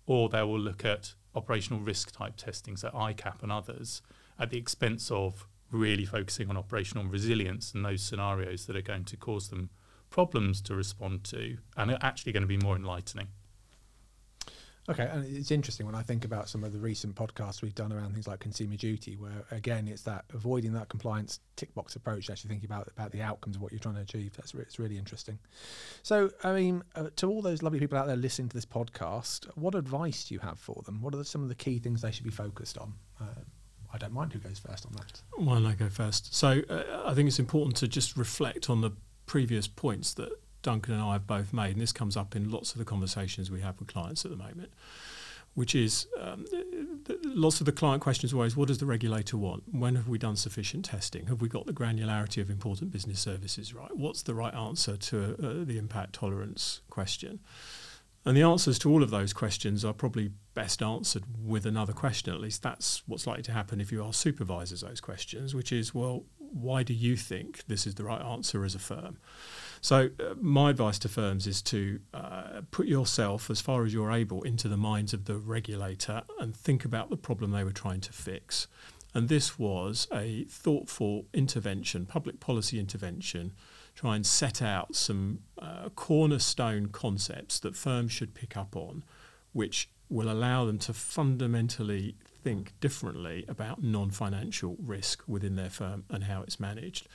or 0.06 0.28
they 0.28 0.42
will 0.42 0.58
look 0.58 0.84
at 0.84 1.14
operational 1.34 1.80
risk 1.80 2.12
type 2.12 2.36
testing, 2.36 2.76
so 2.76 2.90
ICAAP 2.90 3.42
and 3.42 3.52
others, 3.52 4.02
at 4.38 4.50
the 4.50 4.58
expense 4.58 5.10
of 5.10 5.46
really 5.70 6.04
focusing 6.04 6.50
on 6.50 6.56
operational 6.56 7.04
resilience 7.04 7.72
and 7.74 7.84
those 7.84 8.02
scenarios 8.02 8.66
that 8.66 8.76
are 8.76 8.82
going 8.82 9.04
to 9.04 9.16
cause 9.16 9.48
them 9.48 9.70
problems 10.10 10.60
to 10.60 10.74
respond 10.74 11.22
to 11.22 11.56
and 11.76 11.90
are 11.92 11.98
actually 12.00 12.32
going 12.32 12.42
to 12.42 12.48
be 12.48 12.56
more 12.56 12.74
enlightening. 12.74 13.28
Okay, 14.88 15.08
and 15.12 15.24
it's 15.24 15.50
interesting 15.50 15.86
when 15.86 15.94
I 15.94 16.02
think 16.02 16.24
about 16.24 16.48
some 16.48 16.64
of 16.64 16.72
the 16.72 16.78
recent 16.78 17.14
podcasts 17.14 17.62
we've 17.62 17.74
done 17.74 17.92
around 17.92 18.12
things 18.12 18.26
like 18.26 18.40
consumer 18.40 18.76
duty, 18.76 19.16
where 19.16 19.44
again 19.50 19.86
it's 19.86 20.02
that 20.02 20.24
avoiding 20.32 20.72
that 20.72 20.88
compliance 20.88 21.40
tick 21.56 21.72
box 21.74 21.96
approach, 21.96 22.30
actually 22.30 22.48
thinking 22.48 22.66
about 22.66 22.88
about 22.88 23.12
the 23.12 23.20
outcomes 23.22 23.56
of 23.56 23.62
what 23.62 23.72
you're 23.72 23.78
trying 23.78 23.96
to 23.96 24.00
achieve. 24.00 24.32
That's 24.36 24.54
re- 24.54 24.62
it's 24.62 24.78
really 24.78 24.96
interesting. 24.96 25.38
So, 26.02 26.30
I 26.42 26.52
mean, 26.52 26.82
uh, 26.94 27.10
to 27.16 27.28
all 27.28 27.42
those 27.42 27.62
lovely 27.62 27.78
people 27.78 27.98
out 27.98 28.06
there 28.06 28.16
listening 28.16 28.48
to 28.48 28.56
this 28.56 28.66
podcast, 28.66 29.46
what 29.54 29.74
advice 29.74 30.24
do 30.24 30.34
you 30.34 30.40
have 30.40 30.58
for 30.58 30.82
them? 30.86 31.00
What 31.02 31.14
are 31.14 31.18
the, 31.18 31.24
some 31.24 31.42
of 31.42 31.48
the 31.48 31.54
key 31.54 31.78
things 31.78 32.02
they 32.02 32.10
should 32.10 32.24
be 32.24 32.30
focused 32.30 32.78
on? 32.78 32.94
Uh, 33.20 33.24
I 33.92 33.98
don't 33.98 34.12
mind 34.12 34.32
who 34.32 34.38
goes 34.38 34.58
first 34.58 34.86
on 34.86 34.92
that. 34.92 35.20
Why 35.36 35.54
don't 35.54 35.66
I 35.66 35.74
go 35.74 35.88
first? 35.88 36.34
So, 36.34 36.62
uh, 36.68 37.02
I 37.04 37.14
think 37.14 37.28
it's 37.28 37.38
important 37.38 37.76
to 37.76 37.88
just 37.88 38.16
reflect 38.16 38.70
on 38.70 38.80
the 38.80 38.92
previous 39.26 39.68
points 39.68 40.14
that 40.14 40.30
Duncan 40.62 40.94
and 40.94 41.02
I 41.02 41.14
have 41.14 41.26
both 41.26 41.52
made, 41.52 41.72
and 41.72 41.80
this 41.80 41.92
comes 41.92 42.16
up 42.16 42.36
in 42.36 42.50
lots 42.50 42.72
of 42.72 42.78
the 42.78 42.84
conversations 42.84 43.50
we 43.50 43.60
have 43.60 43.78
with 43.78 43.88
clients 43.88 44.24
at 44.24 44.30
the 44.30 44.36
moment, 44.36 44.72
which 45.54 45.74
is 45.74 46.06
um, 46.20 46.44
lots 47.24 47.60
of 47.60 47.66
the 47.66 47.72
client 47.72 48.02
questions 48.02 48.32
are 48.32 48.36
always 48.36 48.56
what 48.56 48.68
does 48.68 48.78
the 48.78 48.86
regulator 48.86 49.36
want? 49.36 49.64
When 49.70 49.96
have 49.96 50.08
we 50.08 50.18
done 50.18 50.36
sufficient 50.36 50.84
testing? 50.84 51.26
Have 51.26 51.40
we 51.40 51.48
got 51.48 51.66
the 51.66 51.72
granularity 51.72 52.40
of 52.40 52.50
important 52.50 52.92
business 52.92 53.20
services 53.20 53.74
right? 53.74 53.94
What's 53.96 54.22
the 54.22 54.34
right 54.34 54.54
answer 54.54 54.96
to 54.96 55.34
uh, 55.34 55.64
the 55.64 55.78
impact 55.78 56.14
tolerance 56.14 56.80
question? 56.90 57.40
And 58.24 58.36
the 58.36 58.42
answers 58.42 58.78
to 58.80 58.90
all 58.90 59.02
of 59.02 59.10
those 59.10 59.32
questions 59.32 59.82
are 59.82 59.94
probably 59.94 60.32
best 60.52 60.82
answered 60.82 61.24
with 61.42 61.64
another 61.64 61.94
question. 61.94 62.34
At 62.34 62.40
least 62.40 62.62
that's 62.62 63.02
what's 63.06 63.26
likely 63.26 63.42
to 63.44 63.52
happen 63.52 63.80
if 63.80 63.90
you 63.90 64.04
ask 64.04 64.20
supervisors 64.20 64.82
those 64.82 65.00
questions, 65.00 65.54
which 65.54 65.72
is, 65.72 65.94
well, 65.94 66.24
why 66.52 66.82
do 66.82 66.92
you 66.92 67.16
think 67.16 67.66
this 67.66 67.86
is 67.86 67.94
the 67.94 68.04
right 68.04 68.22
answer 68.22 68.64
as 68.64 68.74
a 68.74 68.78
firm? 68.78 69.18
So, 69.80 70.10
uh, 70.20 70.34
my 70.40 70.70
advice 70.70 70.98
to 71.00 71.08
firms 71.08 71.46
is 71.46 71.62
to 71.62 72.00
uh, 72.12 72.60
put 72.70 72.86
yourself, 72.86 73.48
as 73.50 73.60
far 73.60 73.84
as 73.84 73.94
you're 73.94 74.12
able, 74.12 74.42
into 74.42 74.68
the 74.68 74.76
minds 74.76 75.14
of 75.14 75.24
the 75.24 75.38
regulator 75.38 76.22
and 76.38 76.54
think 76.54 76.84
about 76.84 77.08
the 77.08 77.16
problem 77.16 77.50
they 77.50 77.64
were 77.64 77.72
trying 77.72 78.00
to 78.02 78.12
fix. 78.12 78.66
And 79.14 79.28
this 79.28 79.58
was 79.58 80.06
a 80.12 80.44
thoughtful 80.44 81.26
intervention, 81.32 82.06
public 82.06 82.40
policy 82.40 82.78
intervention, 82.78 83.52
try 83.94 84.16
and 84.16 84.24
set 84.24 84.62
out 84.62 84.94
some 84.94 85.40
uh, 85.58 85.88
cornerstone 85.90 86.86
concepts 86.86 87.58
that 87.60 87.74
firms 87.74 88.12
should 88.12 88.34
pick 88.34 88.56
up 88.56 88.76
on, 88.76 89.02
which 89.52 89.88
will 90.08 90.30
allow 90.30 90.64
them 90.64 90.78
to 90.78 90.92
fundamentally 90.92 92.16
think 92.42 92.72
differently 92.80 93.44
about 93.48 93.82
non 93.82 94.10
financial 94.10 94.76
risk 94.80 95.22
within 95.26 95.56
their 95.56 95.70
firm 95.70 96.04
and 96.10 96.24
how 96.24 96.42
it's 96.42 96.60
managed. 96.60 97.08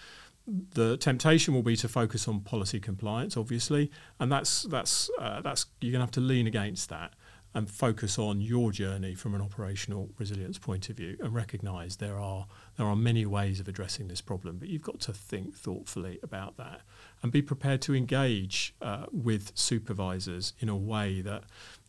The 0.47 0.95
temptation 0.97 1.53
will 1.53 1.63
be 1.63 1.75
to 1.77 1.87
focus 1.87 2.27
on 2.27 2.41
policy 2.41 2.79
compliance, 2.79 3.35
obviously, 3.35 3.91
and 4.19 4.31
that's 4.31 4.63
that's 4.63 5.09
uh, 5.19 5.41
that's 5.41 5.65
you're 5.81 5.91
going 5.91 6.01
to 6.01 6.05
have 6.05 6.11
to 6.11 6.21
lean 6.21 6.47
against 6.47 6.89
that 6.89 7.13
and 7.55 7.69
focus 7.71 8.19
on 8.19 8.41
your 8.41 8.69
journey 8.71 9.15
from 9.15 9.33
an 9.33 9.41
operational 9.41 10.09
resilience 10.19 10.57
point 10.57 10.89
of 10.89 10.97
view 10.97 11.15
and 11.21 11.33
recognise 11.33 11.95
there 11.95 12.19
are 12.19 12.45
there 12.77 12.85
are 12.85 12.97
many 12.97 13.25
ways 13.25 13.61
of 13.61 13.67
addressing 13.69 14.09
this 14.09 14.19
problem, 14.19 14.57
but 14.57 14.67
you've 14.67 14.81
got 14.81 14.99
to 14.99 15.13
think 15.13 15.55
thoughtfully 15.55 16.19
about 16.21 16.57
that 16.57 16.81
and 17.23 17.31
be 17.31 17.41
prepared 17.41 17.81
to 17.83 17.95
engage 17.95 18.75
uh, 18.81 19.05
with 19.11 19.53
supervisors 19.55 20.53
in 20.59 20.67
a 20.67 20.75
way 20.75 21.21
that 21.21 21.43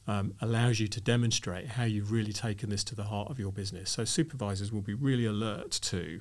um, 0.06 0.34
allows 0.40 0.80
you 0.80 0.88
to 0.88 1.00
demonstrate 1.00 1.66
how 1.68 1.84
you've 1.84 2.12
really 2.12 2.32
taken 2.32 2.70
this 2.70 2.84
to 2.84 2.94
the 2.94 3.04
heart 3.04 3.30
of 3.30 3.38
your 3.38 3.52
business. 3.52 3.90
So 3.90 4.04
supervisors 4.04 4.72
will 4.72 4.82
be 4.82 4.94
really 4.94 5.26
alert 5.26 5.72
to 5.72 6.20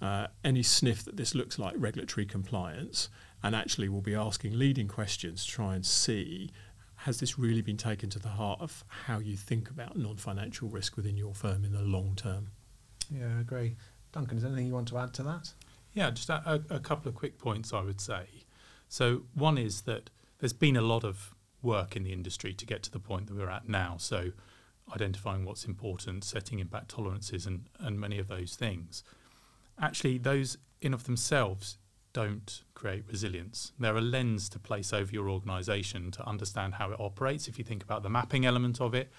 uh, 0.00 0.28
any 0.44 0.62
sniff 0.62 1.04
that 1.04 1.16
this 1.16 1.34
looks 1.34 1.58
like 1.58 1.74
regulatory 1.76 2.26
compliance 2.26 3.08
and 3.42 3.54
actually 3.54 3.88
will 3.88 4.00
be 4.00 4.14
asking 4.14 4.58
leading 4.58 4.88
questions 4.88 5.44
to 5.44 5.50
try 5.50 5.74
and 5.74 5.84
see 5.84 6.50
has 7.02 7.20
this 7.20 7.38
really 7.38 7.62
been 7.62 7.76
taken 7.76 8.10
to 8.10 8.18
the 8.18 8.28
heart 8.28 8.60
of 8.60 8.84
how 8.88 9.18
you 9.18 9.36
think 9.36 9.70
about 9.70 9.96
non-financial 9.96 10.68
risk 10.68 10.96
within 10.96 11.16
your 11.16 11.32
firm 11.32 11.64
in 11.64 11.72
the 11.72 11.82
long 11.82 12.14
term? 12.16 12.48
Yeah, 13.08 13.36
I 13.36 13.40
agree. 13.40 13.76
Duncan, 14.10 14.36
is 14.36 14.42
there 14.42 14.50
anything 14.50 14.66
you 14.66 14.74
want 14.74 14.88
to 14.88 14.98
add 14.98 15.14
to 15.14 15.22
that? 15.22 15.52
Yeah, 15.92 16.10
just 16.10 16.28
a, 16.28 16.62
a 16.70 16.80
couple 16.80 17.08
of 17.08 17.14
quick 17.14 17.38
points 17.38 17.72
I 17.72 17.82
would 17.82 18.00
say. 18.00 18.26
So 18.88 19.22
one 19.34 19.58
is 19.58 19.82
that 19.82 20.10
there's 20.40 20.52
been 20.52 20.76
a 20.76 20.82
lot 20.82 21.04
of 21.04 21.34
work 21.62 21.96
in 21.96 22.04
the 22.04 22.12
industry 22.12 22.54
to 22.54 22.66
get 22.66 22.82
to 22.84 22.90
the 22.90 23.00
point 23.00 23.26
that 23.26 23.36
we're 23.36 23.50
at 23.50 23.68
now. 23.68 23.96
So 23.98 24.32
identifying 24.92 25.44
what's 25.44 25.64
important, 25.64 26.24
setting 26.24 26.58
impact 26.58 26.88
tolerances 26.90 27.46
and, 27.46 27.68
and 27.78 28.00
many 28.00 28.18
of 28.18 28.28
those 28.28 28.54
things. 28.54 29.02
Actually, 29.80 30.18
those 30.18 30.58
in 30.80 30.94
of 30.94 31.04
themselves 31.04 31.78
don't 32.12 32.62
create 32.74 33.04
resilience. 33.08 33.72
They're 33.78 33.96
a 33.96 34.00
lens 34.00 34.48
to 34.50 34.58
place 34.58 34.92
over 34.92 35.12
your 35.12 35.28
organization 35.28 36.10
to 36.12 36.26
understand 36.26 36.74
how 36.74 36.90
it 36.90 37.00
operates, 37.00 37.48
if 37.48 37.58
you 37.58 37.64
think 37.64 37.82
about 37.82 38.02
the 38.02 38.08
mapping 38.08 38.46
element 38.46 38.80
of 38.80 38.94
it, 38.94 39.12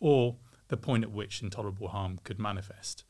or 0.00 0.36
the 0.68 0.76
point 0.76 1.04
at 1.04 1.12
which 1.12 1.42
intolerable 1.42 1.88
harm 1.88 2.18
could 2.24 2.38
manifest. 2.38 3.04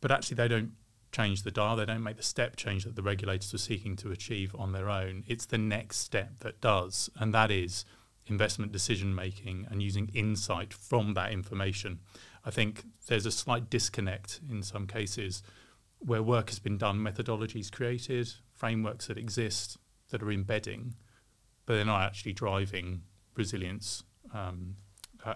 But 0.00 0.10
actually, 0.10 0.36
they 0.36 0.48
don't 0.48 0.72
change 1.12 1.42
the 1.42 1.50
dial, 1.50 1.76
they 1.76 1.84
don't 1.84 2.02
make 2.02 2.16
the 2.16 2.22
step 2.22 2.56
change 2.56 2.84
that 2.84 2.96
the 2.96 3.02
regulators 3.02 3.52
were 3.52 3.58
seeking 3.58 3.96
to 3.96 4.12
achieve 4.12 4.54
on 4.58 4.72
their 4.72 4.88
own. 4.88 5.24
It's 5.26 5.46
the 5.46 5.58
next 5.58 5.98
step 5.98 6.40
that 6.40 6.60
does, 6.60 7.10
and 7.16 7.34
that 7.34 7.50
is 7.50 7.84
investment 8.26 8.72
decision 8.72 9.14
making 9.14 9.66
and 9.70 9.82
using 9.82 10.10
insight 10.14 10.72
from 10.72 11.14
that 11.14 11.32
information. 11.32 11.98
I 12.44 12.50
think 12.50 12.84
there's 13.06 13.26
a 13.26 13.32
slight 13.32 13.68
disconnect 13.68 14.40
in 14.48 14.62
some 14.62 14.86
cases 14.86 15.42
where 15.98 16.22
work 16.22 16.48
has 16.48 16.58
been 16.58 16.78
done, 16.78 16.98
methodologies 16.98 17.70
created, 17.70 18.32
frameworks 18.54 19.06
that 19.08 19.18
exist 19.18 19.76
that 20.10 20.22
are 20.22 20.30
embedding, 20.32 20.94
but 21.66 21.74
they're 21.74 21.84
not 21.84 22.02
actually 22.02 22.32
driving 22.32 23.02
resilience 23.36 24.02
um, 24.32 24.76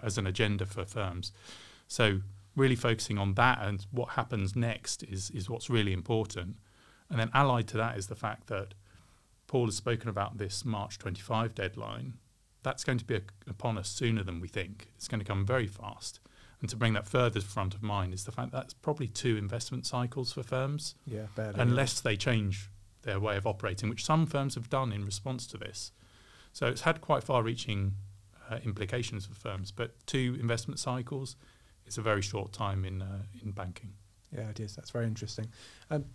as 0.01 0.17
an 0.17 0.25
agenda 0.25 0.65
for 0.65 0.85
firms. 0.85 1.31
So 1.87 2.21
really 2.55 2.75
focusing 2.75 3.17
on 3.17 3.33
that 3.33 3.59
and 3.61 3.85
what 3.91 4.11
happens 4.11 4.55
next 4.55 5.03
is 5.03 5.29
is 5.31 5.49
what's 5.49 5.69
really 5.69 5.93
important. 5.93 6.57
And 7.09 7.19
then 7.19 7.29
allied 7.33 7.67
to 7.69 7.77
that 7.77 7.97
is 7.97 8.07
the 8.07 8.15
fact 8.15 8.47
that 8.47 8.73
Paul 9.47 9.65
has 9.65 9.75
spoken 9.75 10.09
about 10.09 10.37
this 10.37 10.65
March 10.65 10.97
25 10.97 11.53
deadline. 11.53 12.15
That's 12.63 12.83
going 12.83 12.97
to 12.97 13.05
be 13.05 13.15
a, 13.15 13.21
upon 13.47 13.77
us 13.77 13.89
sooner 13.89 14.23
than 14.23 14.41
we 14.41 14.47
think. 14.47 14.87
It's 14.95 15.07
going 15.07 15.19
to 15.19 15.25
come 15.25 15.45
very 15.45 15.67
fast. 15.67 16.19
And 16.61 16.69
to 16.69 16.75
bring 16.75 16.93
that 16.93 17.07
further 17.07 17.39
to 17.39 17.45
front 17.45 17.75
of 17.75 17.83
mind 17.83 18.13
is 18.13 18.23
the 18.23 18.31
fact 18.31 18.51
that 18.51 18.57
that's 18.57 18.73
probably 18.73 19.07
two 19.07 19.37
investment 19.37 19.85
cycles 19.85 20.33
for 20.33 20.41
firms. 20.41 20.95
Yeah, 21.05 21.27
barely. 21.35 21.59
Unless 21.59 22.01
they 22.01 22.15
change 22.15 22.71
their 23.03 23.19
way 23.19 23.37
of 23.37 23.45
operating, 23.45 23.87
which 23.89 24.03
some 24.03 24.25
firms 24.25 24.55
have 24.55 24.69
done 24.69 24.91
in 24.91 25.05
response 25.05 25.45
to 25.47 25.57
this. 25.57 25.91
So 26.53 26.67
it's 26.67 26.81
had 26.81 27.01
quite 27.01 27.23
far 27.23 27.43
reaching 27.43 27.93
uh, 28.49 28.57
implications 28.63 29.25
for 29.25 29.35
firms, 29.35 29.71
but 29.71 29.93
two 30.07 30.37
investment 30.39 30.79
cycles 30.79 31.35
is 31.85 31.97
a 31.97 32.01
very 32.01 32.21
short 32.21 32.51
time 32.51 32.85
in, 32.85 33.01
uh, 33.01 33.23
in 33.43 33.51
banking. 33.51 33.93
Yeah, 34.31 34.49
it 34.49 34.59
is. 34.59 34.75
That's 34.75 34.91
very 34.91 35.05
interesting. 35.05 35.47
Um, 35.89 36.05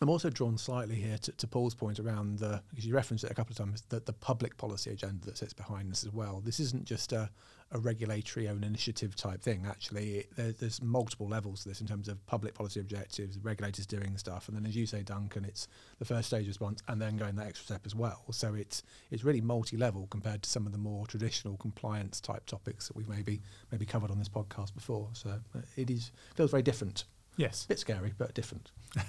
I'm 0.00 0.10
also 0.10 0.28
drawn 0.28 0.58
slightly 0.58 0.96
here 0.96 1.18
to, 1.18 1.32
to, 1.32 1.46
Paul's 1.46 1.74
point 1.74 1.98
around 1.98 2.38
the, 2.38 2.62
because 2.68 2.86
you 2.86 2.94
referenced 2.94 3.24
it 3.24 3.30
a 3.30 3.34
couple 3.34 3.52
of 3.52 3.56
times, 3.56 3.82
that 3.88 4.04
the 4.04 4.12
public 4.12 4.56
policy 4.58 4.90
agenda 4.90 5.24
that 5.26 5.38
sits 5.38 5.54
behind 5.54 5.90
this 5.90 6.04
as 6.04 6.12
well. 6.12 6.42
This 6.44 6.60
isn't 6.60 6.84
just 6.84 7.12
a, 7.12 7.30
a 7.72 7.78
regulatory 7.78 8.48
own 8.48 8.62
initiative 8.62 9.16
type 9.16 9.42
thing. 9.42 9.66
Actually, 9.68 10.18
it, 10.18 10.36
there, 10.36 10.52
there's 10.52 10.80
multiple 10.80 11.26
levels 11.26 11.62
to 11.62 11.68
this 11.68 11.80
in 11.80 11.86
terms 11.86 12.08
of 12.08 12.24
public 12.26 12.54
policy 12.54 12.80
objectives, 12.80 13.38
regulators 13.38 13.86
doing 13.86 14.16
stuff, 14.16 14.48
and 14.48 14.56
then 14.56 14.66
as 14.66 14.76
you 14.76 14.86
say, 14.86 15.02
Duncan, 15.02 15.44
it's 15.44 15.68
the 15.98 16.04
first 16.04 16.28
stage 16.28 16.46
response, 16.46 16.82
and 16.88 17.00
then 17.00 17.16
going 17.16 17.34
that 17.36 17.46
extra 17.46 17.66
step 17.66 17.82
as 17.84 17.94
well. 17.94 18.22
So 18.30 18.54
it's 18.54 18.82
it's 19.10 19.24
really 19.24 19.40
multi-level 19.40 20.06
compared 20.10 20.42
to 20.42 20.50
some 20.50 20.66
of 20.66 20.72
the 20.72 20.78
more 20.78 21.06
traditional 21.06 21.56
compliance 21.56 22.20
type 22.20 22.46
topics 22.46 22.88
that 22.88 22.96
we've 22.96 23.08
maybe 23.08 23.42
maybe 23.72 23.84
covered 23.84 24.10
on 24.10 24.18
this 24.18 24.28
podcast 24.28 24.74
before. 24.74 25.08
So 25.12 25.30
uh, 25.30 25.60
it 25.76 25.90
is 25.90 26.12
feels 26.34 26.50
very 26.50 26.62
different. 26.62 27.04
Yes, 27.36 27.64
a 27.64 27.68
bit 27.68 27.78
scary, 27.78 28.14
but 28.16 28.32
different. 28.34 28.70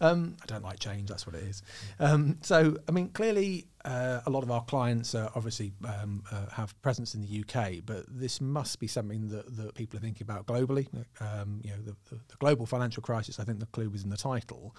Um, 0.00 0.36
I 0.42 0.46
don't 0.46 0.64
like 0.64 0.78
change. 0.78 1.08
That's 1.08 1.26
what 1.26 1.34
it 1.34 1.44
is. 1.44 1.62
Um, 1.98 2.38
so, 2.40 2.76
I 2.88 2.92
mean, 2.92 3.08
clearly, 3.10 3.66
uh, 3.84 4.20
a 4.26 4.30
lot 4.30 4.42
of 4.42 4.50
our 4.50 4.62
clients 4.64 5.14
uh, 5.14 5.30
obviously 5.34 5.72
um, 5.86 6.22
uh, 6.30 6.46
have 6.50 6.80
presence 6.82 7.14
in 7.14 7.22
the 7.22 7.40
UK, 7.40 7.80
but 7.84 8.04
this 8.08 8.40
must 8.40 8.78
be 8.78 8.86
something 8.86 9.28
that, 9.28 9.56
that 9.56 9.74
people 9.74 9.98
are 9.98 10.02
thinking 10.02 10.24
about 10.24 10.46
globally. 10.46 10.86
Um, 11.20 11.60
you 11.64 11.70
know, 11.70 11.78
the, 11.78 11.96
the, 12.10 12.20
the, 12.28 12.36
global 12.38 12.66
financial 12.66 13.02
crisis. 13.02 13.40
I 13.40 13.44
think 13.44 13.58
the 13.58 13.66
clue 13.66 13.88
was 13.88 14.04
in 14.04 14.10
the 14.10 14.16
title. 14.16 14.74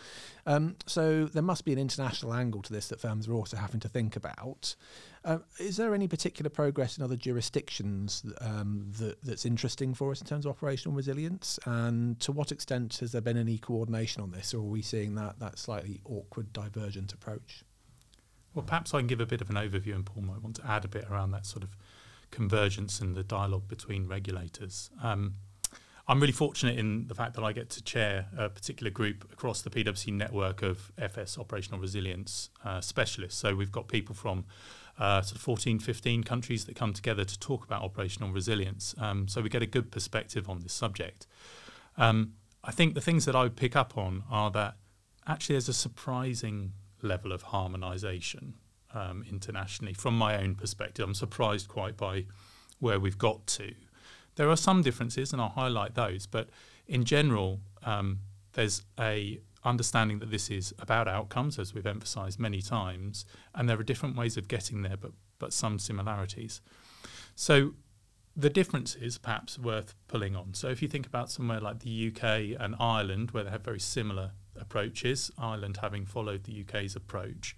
Um, 0.45 0.75
so 0.85 1.25
there 1.25 1.43
must 1.43 1.65
be 1.65 1.73
an 1.73 1.79
international 1.79 2.33
angle 2.33 2.61
to 2.61 2.73
this 2.73 2.89
that 2.89 2.99
firms 2.99 3.27
are 3.27 3.33
also 3.33 3.57
having 3.57 3.79
to 3.79 3.89
think 3.89 4.15
about. 4.15 4.75
Uh, 5.23 5.37
is 5.59 5.77
there 5.77 5.93
any 5.93 6.07
particular 6.07 6.49
progress 6.49 6.97
in 6.97 7.03
other 7.03 7.15
jurisdictions 7.15 8.25
um, 8.41 8.91
that, 8.97 9.21
that's 9.21 9.45
interesting 9.45 9.93
for 9.93 10.11
us 10.11 10.19
in 10.19 10.25
terms 10.25 10.45
of 10.45 10.51
operational 10.51 10.95
resilience? 10.95 11.59
And 11.65 12.19
to 12.21 12.31
what 12.31 12.51
extent 12.51 12.97
has 12.97 13.11
there 13.11 13.21
been 13.21 13.37
any 13.37 13.59
coordination 13.59 14.23
on 14.23 14.31
this, 14.31 14.53
or 14.53 14.57
are 14.57 14.61
we 14.61 14.81
seeing 14.81 15.13
that 15.15 15.39
that 15.39 15.59
slightly 15.59 16.01
awkward 16.05 16.51
divergent 16.53 17.13
approach? 17.13 17.63
Well, 18.55 18.65
perhaps 18.65 18.93
I 18.93 18.97
can 18.97 19.07
give 19.07 19.21
a 19.21 19.25
bit 19.27 19.41
of 19.41 19.49
an 19.49 19.57
overview, 19.57 19.93
and 19.93 20.05
Paul 20.05 20.23
might 20.23 20.41
want 20.41 20.55
to 20.57 20.67
add 20.67 20.85
a 20.85 20.87
bit 20.89 21.05
around 21.09 21.31
that 21.31 21.45
sort 21.45 21.63
of 21.63 21.77
convergence 22.31 22.99
and 22.99 23.15
the 23.15 23.23
dialogue 23.23 23.67
between 23.67 24.07
regulators. 24.07 24.89
Um, 25.03 25.35
I'm 26.07 26.19
really 26.19 26.33
fortunate 26.33 26.79
in 26.79 27.07
the 27.07 27.15
fact 27.15 27.35
that 27.35 27.43
I 27.43 27.53
get 27.53 27.69
to 27.71 27.83
chair 27.83 28.27
a 28.35 28.49
particular 28.49 28.89
group 28.89 29.31
across 29.31 29.61
the 29.61 29.69
PwC 29.69 30.11
network 30.11 30.61
of 30.63 30.91
FS 30.97 31.37
operational 31.37 31.79
resilience 31.79 32.49
uh, 32.65 32.81
specialists. 32.81 33.39
So 33.39 33.55
we've 33.55 33.71
got 33.71 33.87
people 33.87 34.15
from 34.15 34.45
uh, 34.99 35.21
sort 35.21 35.35
of 35.35 35.41
14, 35.41 35.79
15 35.79 36.23
countries 36.23 36.65
that 36.65 36.75
come 36.75 36.93
together 36.93 37.23
to 37.23 37.39
talk 37.39 37.63
about 37.63 37.81
operational 37.81 38.29
resilience. 38.31 38.93
Um, 38.97 39.27
so 39.27 39.41
we 39.41 39.49
get 39.49 39.61
a 39.61 39.67
good 39.67 39.91
perspective 39.91 40.49
on 40.49 40.59
this 40.59 40.73
subject. 40.73 41.27
Um, 41.97 42.33
I 42.63 42.71
think 42.71 42.93
the 42.93 43.01
things 43.01 43.25
that 43.25 43.35
I 43.35 43.43
would 43.43 43.55
pick 43.55 43.75
up 43.75 43.97
on 43.97 44.23
are 44.29 44.51
that 44.51 44.75
actually 45.27 45.55
there's 45.55 45.69
a 45.69 45.73
surprising 45.73 46.73
level 47.01 47.31
of 47.31 47.45
harmonisation 47.45 48.53
um, 48.93 49.25
internationally. 49.29 49.93
From 49.93 50.17
my 50.17 50.37
own 50.37 50.55
perspective, 50.55 51.07
I'm 51.07 51.15
surprised 51.15 51.67
quite 51.67 51.97
by 51.97 52.25
where 52.79 52.99
we've 52.99 53.17
got 53.17 53.47
to. 53.47 53.73
There 54.35 54.49
are 54.49 54.57
some 54.57 54.81
differences, 54.81 55.33
and 55.33 55.41
I'll 55.41 55.49
highlight 55.49 55.95
those, 55.95 56.25
but 56.25 56.49
in 56.87 57.03
general, 57.05 57.59
um, 57.83 58.19
there's 58.53 58.83
a 58.99 59.39
understanding 59.63 60.19
that 60.19 60.31
this 60.31 60.49
is 60.49 60.73
about 60.79 61.07
outcomes, 61.07 61.59
as 61.59 61.73
we've 61.73 61.85
emphasised 61.85 62.39
many 62.39 62.61
times, 62.61 63.25
and 63.53 63.69
there 63.69 63.79
are 63.79 63.83
different 63.83 64.15
ways 64.15 64.37
of 64.37 64.47
getting 64.47 64.81
there, 64.81 64.97
but 64.97 65.11
but 65.39 65.53
some 65.53 65.79
similarities. 65.79 66.61
So 67.35 67.73
the 68.35 68.49
differences 68.49 69.17
perhaps 69.17 69.59
worth 69.59 69.93
pulling 70.07 70.35
on. 70.35 70.53
So 70.53 70.69
if 70.69 70.81
you 70.81 70.87
think 70.87 71.05
about 71.05 71.29
somewhere 71.29 71.59
like 71.59 71.79
the 71.79 72.13
UK 72.13 72.61
and 72.61 72.75
Ireland, 72.79 73.31
where 73.31 73.43
they 73.43 73.49
have 73.49 73.63
very 73.63 73.79
similar 73.79 74.31
approaches, 74.55 75.31
Ireland 75.37 75.79
having 75.81 76.05
followed 76.05 76.43
the 76.43 76.61
UK's 76.61 76.95
approach, 76.95 77.57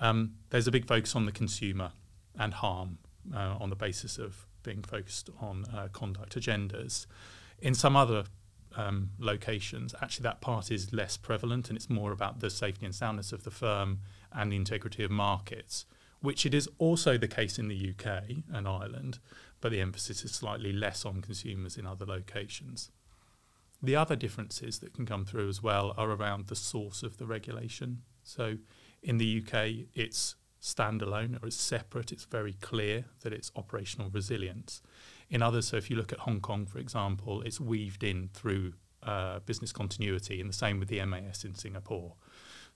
um, 0.00 0.34
there's 0.50 0.66
a 0.66 0.72
big 0.72 0.86
focus 0.86 1.14
on 1.14 1.24
the 1.24 1.32
consumer 1.32 1.92
and 2.38 2.52
harm 2.52 2.98
uh, 3.34 3.56
on 3.60 3.70
the 3.70 3.76
basis 3.76 4.18
of 4.18 4.46
being 4.62 4.82
focused 4.82 5.30
on 5.40 5.64
uh, 5.74 5.88
conduct 5.92 6.36
agendas. 6.36 7.06
In 7.60 7.74
some 7.74 7.96
other 7.96 8.24
um, 8.76 9.10
locations, 9.18 9.94
actually 10.00 10.24
that 10.24 10.40
part 10.40 10.70
is 10.70 10.92
less 10.92 11.16
prevalent 11.16 11.68
and 11.68 11.76
it's 11.76 11.90
more 11.90 12.12
about 12.12 12.40
the 12.40 12.50
safety 12.50 12.84
and 12.86 12.94
soundness 12.94 13.32
of 13.32 13.44
the 13.44 13.50
firm 13.50 14.00
and 14.32 14.50
the 14.50 14.56
integrity 14.56 15.04
of 15.04 15.10
markets, 15.10 15.86
which 16.20 16.44
it 16.46 16.54
is 16.54 16.68
also 16.78 17.16
the 17.16 17.28
case 17.28 17.58
in 17.58 17.68
the 17.68 17.90
UK 17.90 18.22
and 18.52 18.66
Ireland, 18.66 19.18
but 19.60 19.72
the 19.72 19.80
emphasis 19.80 20.24
is 20.24 20.32
slightly 20.32 20.72
less 20.72 21.04
on 21.04 21.22
consumers 21.22 21.76
in 21.76 21.86
other 21.86 22.06
locations. 22.06 22.90
The 23.82 23.96
other 23.96 24.16
differences 24.16 24.78
that 24.78 24.94
can 24.94 25.04
come 25.04 25.24
through 25.24 25.48
as 25.48 25.62
well 25.62 25.94
are 25.96 26.10
around 26.10 26.46
the 26.46 26.56
source 26.56 27.02
of 27.02 27.18
the 27.18 27.26
regulation. 27.26 28.02
So 28.22 28.56
in 29.02 29.18
the 29.18 29.42
UK, 29.42 29.86
it's 29.94 30.36
standalone 30.62 31.42
or 31.42 31.46
it's 31.46 31.56
separate. 31.56 32.10
It's 32.10 32.24
very 32.24 32.54
clear 32.54 33.04
that 33.20 33.34
it's 33.34 33.52
operational 33.54 34.08
resilience. 34.08 34.80
In 35.30 35.42
others, 35.42 35.68
so 35.68 35.76
if 35.76 35.90
you 35.90 35.96
look 35.96 36.12
at 36.12 36.20
Hong 36.20 36.40
Kong, 36.40 36.66
for 36.66 36.78
example, 36.78 37.42
it's 37.42 37.60
weaved 37.60 38.04
in 38.04 38.28
through 38.34 38.74
uh, 39.02 39.40
business 39.40 39.72
continuity, 39.72 40.40
and 40.40 40.48
the 40.48 40.54
same 40.54 40.78
with 40.78 40.88
the 40.88 41.04
MAS 41.04 41.44
in 41.44 41.54
Singapore. 41.54 42.14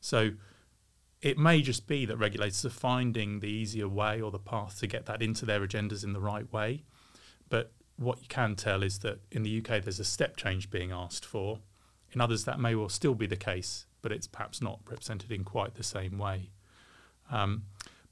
So 0.00 0.32
it 1.20 1.38
may 1.38 1.62
just 1.62 1.86
be 1.86 2.04
that 2.06 2.16
regulators 2.16 2.64
are 2.64 2.70
finding 2.70 3.40
the 3.40 3.48
easier 3.48 3.88
way 3.88 4.20
or 4.20 4.30
the 4.30 4.38
path 4.38 4.78
to 4.80 4.86
get 4.86 5.06
that 5.06 5.22
into 5.22 5.44
their 5.44 5.60
agendas 5.66 6.04
in 6.04 6.12
the 6.12 6.20
right 6.20 6.50
way. 6.52 6.84
But 7.48 7.72
what 7.96 8.20
you 8.20 8.28
can 8.28 8.54
tell 8.54 8.82
is 8.82 9.00
that 9.00 9.20
in 9.32 9.42
the 9.42 9.58
UK, 9.58 9.82
there's 9.82 9.98
a 9.98 10.04
step 10.04 10.36
change 10.36 10.70
being 10.70 10.92
asked 10.92 11.24
for. 11.24 11.58
In 12.12 12.20
others, 12.20 12.44
that 12.44 12.60
may 12.60 12.74
well 12.74 12.88
still 12.88 13.14
be 13.14 13.26
the 13.26 13.36
case, 13.36 13.86
but 14.00 14.12
it's 14.12 14.26
perhaps 14.26 14.62
not 14.62 14.80
represented 14.88 15.32
in 15.32 15.44
quite 15.44 15.74
the 15.74 15.82
same 15.82 16.18
way. 16.18 16.50
Um, 17.30 17.64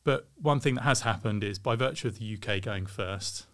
but 0.05 0.29
one 0.41 0.61
thing 0.61 0.75
that 0.75 0.83
has 0.83 1.03
happened 1.03 1.43
is 1.45 1.59
by 1.59 1.77
virtue 1.77 2.09
of 2.09 2.19
the 2.19 2.37
UK 2.37 2.61
going 2.61 2.87
first, 2.87 3.47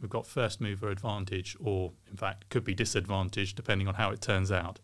we've 0.00 0.10
got 0.10 0.26
first 0.26 0.60
mover 0.60 0.90
advantage, 0.90 1.56
or 1.60 1.92
in 2.10 2.16
fact, 2.16 2.48
could 2.48 2.64
be 2.64 2.74
disadvantage 2.74 3.54
depending 3.54 3.88
on 3.88 3.94
how 3.94 4.10
it 4.10 4.20
turns 4.20 4.50
out. 4.52 4.80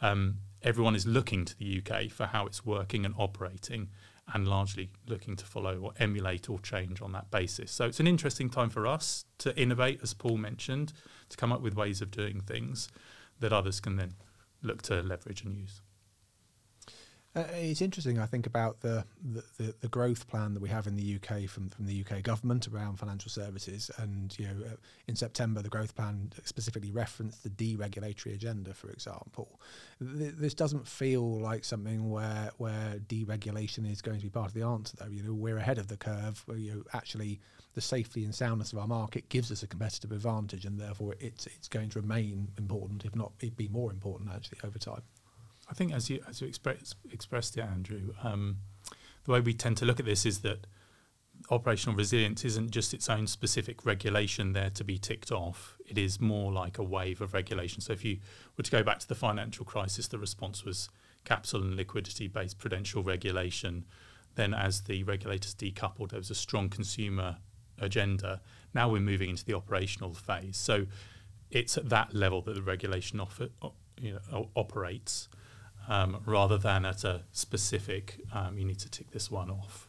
Um, 0.00 0.38
everyone 0.62 0.94
is 0.94 1.06
looking 1.06 1.44
to 1.44 1.58
the 1.58 1.82
UK 1.84 2.10
for 2.10 2.26
how 2.26 2.46
it's 2.46 2.64
working 2.64 3.04
and 3.04 3.14
operating, 3.18 3.88
and 4.32 4.46
largely 4.46 4.90
looking 5.06 5.36
to 5.36 5.44
follow 5.44 5.78
or 5.78 5.92
emulate 5.98 6.48
or 6.48 6.58
change 6.60 7.02
on 7.02 7.12
that 7.12 7.30
basis. 7.30 7.70
So 7.70 7.86
it's 7.86 8.00
an 8.00 8.06
interesting 8.06 8.48
time 8.48 8.70
for 8.70 8.86
us 8.86 9.24
to 9.38 9.56
innovate, 9.60 10.00
as 10.02 10.14
Paul 10.14 10.38
mentioned, 10.38 10.92
to 11.28 11.36
come 11.36 11.52
up 11.52 11.60
with 11.60 11.74
ways 11.74 12.00
of 12.00 12.10
doing 12.10 12.40
things 12.40 12.88
that 13.40 13.52
others 13.52 13.80
can 13.80 13.96
then 13.96 14.14
look 14.62 14.82
to 14.82 15.02
leverage 15.02 15.42
and 15.42 15.54
use. 15.54 15.80
Uh, 17.34 17.44
it's 17.54 17.80
interesting, 17.80 18.18
I 18.18 18.26
think, 18.26 18.46
about 18.46 18.80
the, 18.80 19.06
the, 19.56 19.74
the, 19.80 19.88
growth 19.88 20.28
plan 20.28 20.52
that 20.52 20.60
we 20.60 20.68
have 20.68 20.86
in 20.86 20.96
the 20.96 21.16
UK 21.16 21.48
from, 21.48 21.70
from 21.70 21.86
the 21.86 22.04
UK 22.04 22.22
government 22.22 22.68
around 22.68 22.98
financial 22.98 23.30
services. 23.30 23.90
And 23.96 24.38
you 24.38 24.48
know, 24.48 24.66
uh, 24.66 24.76
in 25.08 25.16
September, 25.16 25.62
the 25.62 25.70
growth 25.70 25.94
plan 25.94 26.30
specifically 26.44 26.90
referenced 26.90 27.42
the 27.42 27.48
deregulatory 27.48 28.34
agenda, 28.34 28.74
for 28.74 28.90
example. 28.90 29.58
Th- 29.98 30.34
this 30.34 30.52
doesn't 30.52 30.86
feel 30.86 31.40
like 31.40 31.64
something 31.64 32.10
where 32.10 32.50
where 32.58 32.96
deregulation 33.08 33.90
is 33.90 34.02
going 34.02 34.18
to 34.18 34.24
be 34.24 34.30
part 34.30 34.48
of 34.48 34.54
the 34.54 34.66
answer, 34.66 34.98
though. 34.98 35.10
You 35.10 35.22
know, 35.22 35.32
we're 35.32 35.56
ahead 35.56 35.78
of 35.78 35.88
the 35.88 35.96
curve. 35.96 36.42
Where, 36.44 36.58
you 36.58 36.74
know, 36.74 36.82
actually, 36.92 37.40
the 37.72 37.80
safety 37.80 38.24
and 38.24 38.34
soundness 38.34 38.74
of 38.74 38.78
our 38.78 38.88
market 38.88 39.30
gives 39.30 39.50
us 39.50 39.62
a 39.62 39.66
competitive 39.66 40.12
advantage, 40.12 40.66
and 40.66 40.78
therefore, 40.78 41.14
it's 41.18 41.46
it's 41.46 41.68
going 41.68 41.88
to 41.90 42.00
remain 42.00 42.48
important, 42.58 43.06
if 43.06 43.16
not, 43.16 43.32
be 43.38 43.68
more 43.68 43.90
important 43.90 44.30
actually 44.34 44.58
over 44.64 44.78
time. 44.78 45.02
I 45.68 45.74
think 45.74 45.92
as 45.92 46.10
you 46.10 46.22
as 46.28 46.40
you 46.40 46.46
express, 46.46 46.94
expressed 47.10 47.56
it, 47.56 47.62
Andrew, 47.62 48.14
um, 48.22 48.58
the 49.24 49.32
way 49.32 49.40
we 49.40 49.54
tend 49.54 49.76
to 49.78 49.84
look 49.84 50.00
at 50.00 50.06
this 50.06 50.26
is 50.26 50.40
that 50.40 50.66
operational 51.50 51.96
resilience 51.96 52.44
isn't 52.44 52.70
just 52.70 52.94
its 52.94 53.08
own 53.08 53.26
specific 53.26 53.84
regulation 53.84 54.52
there 54.52 54.70
to 54.70 54.84
be 54.84 54.98
ticked 54.98 55.32
off. 55.32 55.76
It 55.86 55.98
is 55.98 56.20
more 56.20 56.52
like 56.52 56.78
a 56.78 56.82
wave 56.82 57.20
of 57.20 57.34
regulation. 57.34 57.80
So 57.80 57.92
if 57.92 58.04
you 58.04 58.18
were 58.56 58.64
to 58.64 58.70
go 58.70 58.82
back 58.82 58.98
to 59.00 59.08
the 59.08 59.14
financial 59.14 59.64
crisis, 59.64 60.08
the 60.08 60.18
response 60.18 60.64
was 60.64 60.88
capital 61.24 61.62
and 61.62 61.76
liquidity 61.76 62.28
based 62.28 62.58
prudential 62.58 63.02
regulation. 63.02 63.84
Then, 64.34 64.54
as 64.54 64.82
the 64.82 65.02
regulators 65.04 65.54
decoupled, 65.54 66.10
there 66.10 66.20
was 66.20 66.30
a 66.30 66.34
strong 66.34 66.68
consumer 66.68 67.38
agenda. 67.78 68.40
Now 68.74 68.88
we're 68.88 69.00
moving 69.00 69.30
into 69.30 69.44
the 69.44 69.54
operational 69.54 70.14
phase. 70.14 70.56
So 70.56 70.86
it's 71.50 71.76
at 71.76 71.88
that 71.90 72.14
level 72.14 72.40
that 72.42 72.54
the 72.54 72.62
regulation 72.62 73.20
offer, 73.20 73.48
you 74.00 74.18
know, 74.30 74.48
operates 74.56 75.28
um, 75.88 76.22
rather 76.26 76.58
than 76.58 76.84
at 76.84 77.04
a 77.04 77.22
specific, 77.32 78.20
um, 78.32 78.58
you 78.58 78.64
need 78.64 78.78
to 78.80 78.90
tick 78.90 79.10
this 79.10 79.30
one 79.30 79.50
off. 79.50 79.88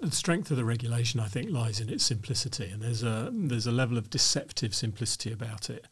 The 0.00 0.12
strength 0.12 0.52
of 0.52 0.56
the 0.56 0.64
regulation, 0.64 1.18
I 1.18 1.26
think, 1.26 1.50
lies 1.50 1.80
in 1.80 1.88
its 1.88 2.04
simplicity, 2.04 2.66
and 2.66 2.80
there's 2.80 3.02
a 3.02 3.30
there's 3.32 3.66
a 3.66 3.72
level 3.72 3.98
of 3.98 4.10
deceptive 4.10 4.76
simplicity 4.76 5.32
about 5.32 5.68
it, 5.70 5.86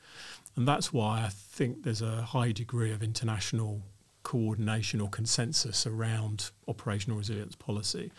and 0.55 0.67
that's 0.69 0.93
why 0.93 1.25
I 1.25 1.29
think 1.29 1.83
there's 1.83 2.03
a 2.03 2.23
high 2.23 2.53
degree 2.53 2.93
of 2.93 3.03
international 3.03 3.83
coordination 4.23 5.01
or 5.01 5.09
consensus 5.09 5.87
around 5.89 6.51
operational 6.69 7.19
resilience 7.19 7.57
policy. 7.57 8.13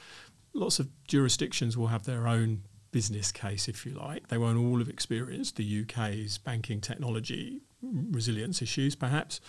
Lots 0.54 0.80
of 0.80 0.90
jurisdictions 1.08 1.78
will 1.78 1.88
have 1.88 2.04
their 2.04 2.28
own 2.28 2.64
business 2.92 3.32
case, 3.32 3.68
if 3.68 3.86
you 3.86 3.94
like. 3.94 4.28
They 4.28 4.38
won't 4.38 4.58
all 4.58 4.80
have 4.80 4.90
experienced 4.90 5.56
the 5.56 5.82
UK's 5.82 6.38
banking 6.38 6.80
technology 6.80 7.62
resilience 7.82 8.62
issues, 8.62 8.96
perhaps. 8.96 9.42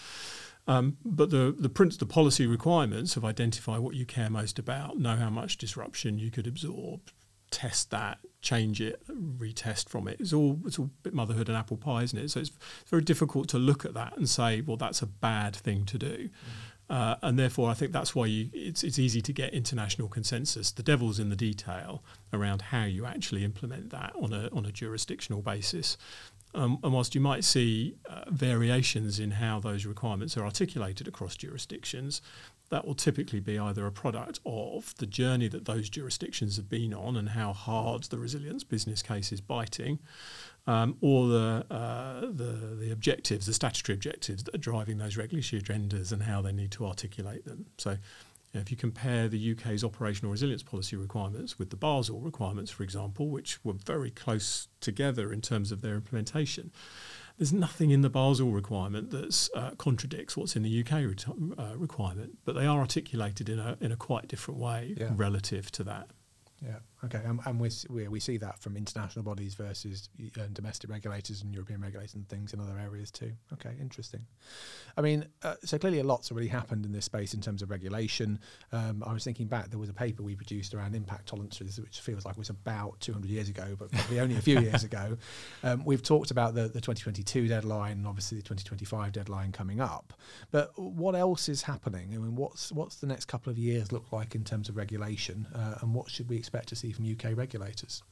Um, 0.66 0.96
but 1.04 1.30
the 1.30 1.54
the, 1.56 1.68
print, 1.68 1.98
the 1.98 2.06
policy 2.06 2.46
requirements 2.46 3.16
of 3.16 3.24
identify 3.24 3.78
what 3.78 3.94
you 3.94 4.04
care 4.04 4.30
most 4.30 4.58
about, 4.58 4.98
know 4.98 5.16
how 5.16 5.30
much 5.30 5.58
disruption 5.58 6.18
you 6.18 6.30
could 6.30 6.46
absorb, 6.46 7.00
test 7.50 7.90
that, 7.90 8.18
change 8.40 8.80
it, 8.80 9.00
retest 9.08 9.88
from 9.88 10.08
it. 10.08 10.20
It's 10.20 10.32
all 10.32 10.60
it's 10.66 10.78
all 10.78 10.90
bit 11.02 11.14
motherhood 11.14 11.48
and 11.48 11.56
apple 11.56 11.76
pie, 11.76 12.02
isn't 12.02 12.18
it? 12.18 12.30
So 12.30 12.40
it's 12.40 12.50
very 12.86 13.02
difficult 13.02 13.48
to 13.50 13.58
look 13.58 13.84
at 13.84 13.94
that 13.94 14.16
and 14.16 14.28
say, 14.28 14.60
well, 14.60 14.76
that's 14.76 15.02
a 15.02 15.06
bad 15.06 15.54
thing 15.54 15.84
to 15.86 15.98
do. 15.98 16.28
Mm. 16.28 16.30
Uh, 16.88 17.16
and 17.22 17.38
therefore, 17.38 17.68
I 17.68 17.74
think 17.74 17.92
that's 17.92 18.14
why 18.14 18.26
you, 18.26 18.48
it's, 18.52 18.84
it's 18.84 18.98
easy 18.98 19.20
to 19.20 19.32
get 19.32 19.52
international 19.52 20.08
consensus. 20.08 20.70
The 20.70 20.84
devil's 20.84 21.18
in 21.18 21.30
the 21.30 21.36
detail 21.36 22.04
around 22.32 22.62
how 22.62 22.84
you 22.84 23.06
actually 23.06 23.44
implement 23.44 23.90
that 23.90 24.12
on 24.20 24.32
a, 24.32 24.48
on 24.52 24.64
a 24.66 24.70
jurisdictional 24.70 25.42
basis. 25.42 25.96
Um, 26.56 26.78
and 26.82 26.92
whilst 26.92 27.14
you 27.14 27.20
might 27.20 27.44
see 27.44 27.96
uh, 28.08 28.24
variations 28.30 29.20
in 29.20 29.32
how 29.32 29.60
those 29.60 29.84
requirements 29.84 30.36
are 30.38 30.44
articulated 30.44 31.06
across 31.06 31.36
jurisdictions, 31.36 32.22
that 32.70 32.86
will 32.86 32.94
typically 32.94 33.40
be 33.40 33.58
either 33.58 33.86
a 33.86 33.92
product 33.92 34.40
of 34.46 34.94
the 34.96 35.06
journey 35.06 35.48
that 35.48 35.66
those 35.66 35.88
jurisdictions 35.88 36.56
have 36.56 36.68
been 36.68 36.94
on 36.94 37.16
and 37.16 37.28
how 37.28 37.52
hard 37.52 38.04
the 38.04 38.18
resilience 38.18 38.64
business 38.64 39.02
case 39.02 39.32
is 39.32 39.40
biting, 39.40 39.98
um, 40.66 40.96
or 41.00 41.28
the, 41.28 41.66
uh, 41.70 42.20
the, 42.22 42.76
the 42.80 42.90
objectives, 42.90 43.46
the 43.46 43.52
statutory 43.52 43.94
objectives 43.94 44.42
that 44.44 44.54
are 44.54 44.58
driving 44.58 44.98
those 44.98 45.16
regulatory 45.16 45.62
agendas 45.62 46.10
and 46.10 46.22
how 46.22 46.40
they 46.40 46.52
need 46.52 46.72
to 46.72 46.86
articulate 46.86 47.44
them. 47.44 47.66
So 47.76 47.98
if 48.58 48.70
you 48.70 48.76
compare 48.76 49.28
the 49.28 49.52
UK's 49.52 49.84
operational 49.84 50.32
resilience 50.32 50.62
policy 50.62 50.96
requirements 50.96 51.58
with 51.58 51.70
the 51.70 51.76
Basel 51.76 52.20
requirements, 52.20 52.70
for 52.70 52.82
example, 52.82 53.28
which 53.28 53.64
were 53.64 53.72
very 53.72 54.10
close 54.10 54.68
together 54.80 55.32
in 55.32 55.40
terms 55.40 55.72
of 55.72 55.82
their 55.82 55.94
implementation, 55.94 56.70
there's 57.38 57.52
nothing 57.52 57.90
in 57.90 58.00
the 58.00 58.10
Basel 58.10 58.50
requirement 58.50 59.10
that 59.10 59.48
uh, 59.54 59.70
contradicts 59.72 60.36
what's 60.36 60.56
in 60.56 60.62
the 60.62 60.80
UK 60.80 60.92
uh, 61.58 61.76
requirement, 61.76 62.38
but 62.44 62.54
they 62.54 62.66
are 62.66 62.80
articulated 62.80 63.48
in 63.48 63.58
a 63.58 63.76
in 63.80 63.92
a 63.92 63.96
quite 63.96 64.28
different 64.28 64.58
way 64.58 64.94
yeah. 64.96 65.10
relative 65.14 65.70
to 65.72 65.84
that. 65.84 66.08
Yeah. 66.64 66.78
Okay. 67.06 67.24
Um, 67.26 67.40
and 67.46 67.60
we, 67.60 67.70
we 67.88 68.08
we 68.08 68.20
see 68.20 68.36
that 68.38 68.58
from 68.58 68.76
international 68.76 69.22
bodies 69.22 69.54
versus 69.54 70.08
uh, 70.38 70.44
domestic 70.52 70.90
regulators 70.90 71.42
and 71.42 71.52
European 71.52 71.80
regulators 71.80 72.14
and 72.14 72.28
things 72.28 72.52
in 72.52 72.60
other 72.60 72.78
areas 72.78 73.10
too. 73.10 73.32
Okay. 73.52 73.74
Interesting. 73.80 74.26
I 74.96 75.00
mean, 75.00 75.26
uh, 75.42 75.54
so 75.64 75.78
clearly 75.78 76.00
a 76.00 76.04
lot's 76.04 76.30
already 76.30 76.48
happened 76.48 76.84
in 76.84 76.92
this 76.92 77.04
space 77.04 77.34
in 77.34 77.40
terms 77.40 77.62
of 77.62 77.70
regulation. 77.70 78.40
Um, 78.72 79.02
I 79.06 79.12
was 79.12 79.24
thinking 79.24 79.46
back, 79.46 79.70
there 79.70 79.78
was 79.78 79.88
a 79.88 79.94
paper 79.94 80.22
we 80.22 80.34
produced 80.34 80.74
around 80.74 80.94
impact 80.94 81.26
tolerances, 81.26 81.78
which 81.80 82.00
feels 82.00 82.24
like 82.24 82.36
was 82.36 82.50
about 82.50 83.00
200 83.00 83.30
years 83.30 83.48
ago, 83.48 83.76
but 83.78 83.90
probably 83.92 84.20
only 84.20 84.36
a 84.36 84.42
few 84.42 84.60
years 84.60 84.84
ago. 84.84 85.16
Um, 85.62 85.84
we've 85.84 86.02
talked 86.02 86.30
about 86.30 86.54
the, 86.54 86.62
the 86.62 86.80
2022 86.80 87.48
deadline 87.48 87.92
and 87.92 88.06
obviously 88.06 88.36
the 88.36 88.42
2025 88.42 89.12
deadline 89.12 89.52
coming 89.52 89.80
up. 89.80 90.12
But 90.50 90.70
what 90.78 91.14
else 91.14 91.48
is 91.48 91.62
happening? 91.62 92.10
I 92.14 92.18
mean, 92.18 92.36
what's 92.36 92.70
what's 92.72 92.96
the 92.96 93.06
next 93.06 93.26
couple 93.26 93.50
of 93.50 93.58
years 93.58 93.92
look 93.92 94.12
like 94.12 94.34
in 94.34 94.44
terms 94.44 94.68
of 94.68 94.76
regulation, 94.76 95.46
uh, 95.54 95.76
and 95.80 95.94
what 95.94 96.10
should 96.10 96.28
we 96.28 96.36
expect 96.36 96.68
to 96.68 96.76
see 96.76 96.92
from 96.96 97.10
UK 97.10 97.36
regulators? 97.36 98.02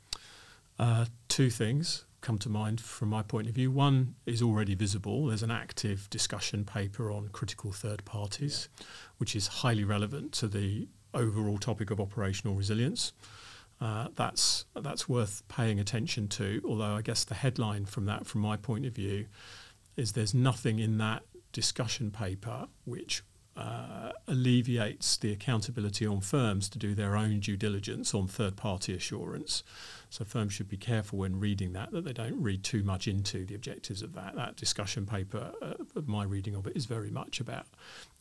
Uh, 0.79 1.07
two 1.29 1.51
things 1.51 2.05
come 2.21 2.39
to 2.39 2.49
mind 2.49 2.81
from 2.81 3.11
my 3.11 3.23
point 3.23 3.49
of 3.49 3.55
view. 3.55 3.71
One 3.71 4.15
is 4.25 4.43
already 4.43 4.75
visible. 4.75 5.27
There's 5.27 5.43
an 5.43 5.51
active 5.51 6.09
discussion 6.11 6.65
paper 6.65 7.11
on 7.11 7.29
critical 7.29 7.71
third 7.71 8.05
parties, 8.05 8.69
yeah. 8.79 8.87
which 9.19 9.37
is 9.37 9.47
highly 9.47 9.85
relevant 9.85 10.33
to 10.33 10.49
the 10.49 10.89
overall 11.13 11.59
topic 11.59 11.91
of 11.91 12.01
operational 12.01 12.55
resilience. 12.55 13.13
Uh, 13.81 14.09
that's 14.15 14.65
that's 14.75 15.09
worth 15.09 15.43
paying 15.49 15.79
attention 15.79 16.29
to. 16.29 16.63
Although 16.65 16.97
I 16.97 17.03
guess 17.03 17.25
the 17.25 17.35
headline 17.35 17.85
from 17.85 18.07
that, 18.07 18.27
from 18.27 18.41
my 18.41 18.57
point 18.57 18.87
of 18.87 18.95
view, 18.95 19.27
is 19.97 20.13
there's 20.13 20.35
nothing 20.35 20.79
in 20.79 20.97
that 20.99 21.25
discussion 21.53 22.11
paper 22.11 22.69
which 22.85 23.23
uh, 23.57 24.11
alleviates 24.27 25.17
the 25.17 25.33
accountability 25.33 26.07
on 26.07 26.21
firms 26.21 26.69
to 26.69 26.79
do 26.79 26.95
their 26.95 27.17
own 27.17 27.41
due 27.41 27.57
diligence 27.57 28.15
on 28.15 28.27
third 28.27 28.57
party 28.57 28.95
assurance. 28.95 29.63
So 30.11 30.25
firms 30.25 30.53
should 30.53 30.69
be 30.69 30.77
careful 30.77 31.21
when 31.21 31.39
reading 31.39 31.73
that, 31.73 31.93
that 31.93 32.05
they 32.05 32.13
don't 32.13 32.41
read 32.41 32.65
too 32.65 32.83
much 32.83 33.07
into 33.07 33.45
the 33.45 33.55
objectives 33.55 34.03
of 34.03 34.15
that. 34.15 34.35
That 34.35 34.57
discussion 34.57 35.07
paper, 35.07 35.53
uh, 35.63 35.75
my 36.05 36.25
reading 36.25 36.55
of 36.55 36.67
it, 36.67 36.77
is 36.77 36.87
very 36.87 37.11
much 37.11 37.41
about 37.41 37.67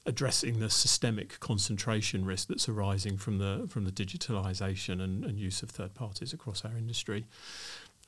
addressing 0.06 0.60
the 0.60 0.70
systemic 0.70 1.40
concentration 1.40 2.26
risk 2.26 2.48
that's 2.50 2.68
arising 2.68 3.18
from 3.18 3.38
the 3.38 3.66
from 3.70 3.86
the 3.86 3.92
digitalisation 3.92 5.02
and, 5.02 5.24
and 5.24 5.40
use 5.40 5.64
of 5.64 5.70
third 5.70 5.94
parties 5.94 6.34
across 6.34 6.66
our 6.66 6.78
industry. 6.78 7.26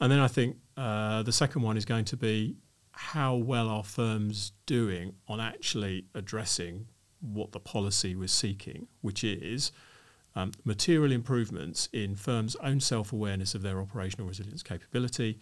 And 0.01 0.11
then 0.11 0.19
I 0.19 0.27
think 0.27 0.57
uh, 0.75 1.23
the 1.23 1.31
second 1.31 1.61
one 1.61 1.77
is 1.77 1.85
going 1.85 2.05
to 2.05 2.17
be 2.17 2.57
how 2.91 3.35
well 3.35 3.69
are 3.69 3.83
firms 3.83 4.51
doing 4.65 5.13
on 5.27 5.39
actually 5.39 6.05
addressing 6.13 6.88
what 7.33 7.51
the 7.51 7.59
policy 7.59 8.15
was 8.15 8.31
seeking, 8.31 8.88
which 9.01 9.23
is 9.23 9.71
um, 10.35 10.51
material 10.63 11.11
improvements 11.11 11.88
in 11.93 12.15
firms' 12.15 12.55
own 12.57 12.79
self 12.79 13.13
awareness 13.13 13.55
of 13.55 13.61
their 13.61 13.79
operational 13.79 14.27
resilience 14.27 14.63
capability 14.63 15.39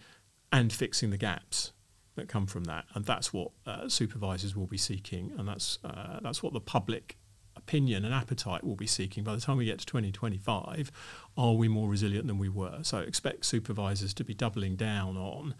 and 0.52 0.72
fixing 0.72 1.10
the 1.10 1.16
gaps 1.16 1.72
that 2.14 2.28
come 2.28 2.46
from 2.46 2.64
that. 2.64 2.84
And 2.94 3.04
that's 3.04 3.32
what 3.32 3.50
uh, 3.66 3.88
supervisors 3.88 4.54
will 4.54 4.66
be 4.66 4.78
seeking, 4.78 5.32
and 5.36 5.48
that's, 5.48 5.78
uh, 5.84 6.20
that's 6.22 6.42
what 6.42 6.52
the 6.52 6.60
public 6.60 7.16
opinion 7.56 8.04
and 8.04 8.12
appetite 8.12 8.64
will 8.64 8.74
be 8.74 8.86
seeking 8.86 9.22
by 9.24 9.34
the 9.34 9.40
time 9.40 9.56
we 9.56 9.64
get 9.64 9.78
to 9.78 9.86
2025 9.86 10.90
are 11.36 11.54
we 11.54 11.68
more 11.68 11.88
resilient 11.88 12.26
than 12.26 12.38
we 12.38 12.48
were 12.48 12.78
so 12.82 12.98
expect 12.98 13.44
supervisors 13.44 14.12
to 14.12 14.24
be 14.24 14.34
doubling 14.34 14.76
down 14.76 15.16
on 15.16 15.54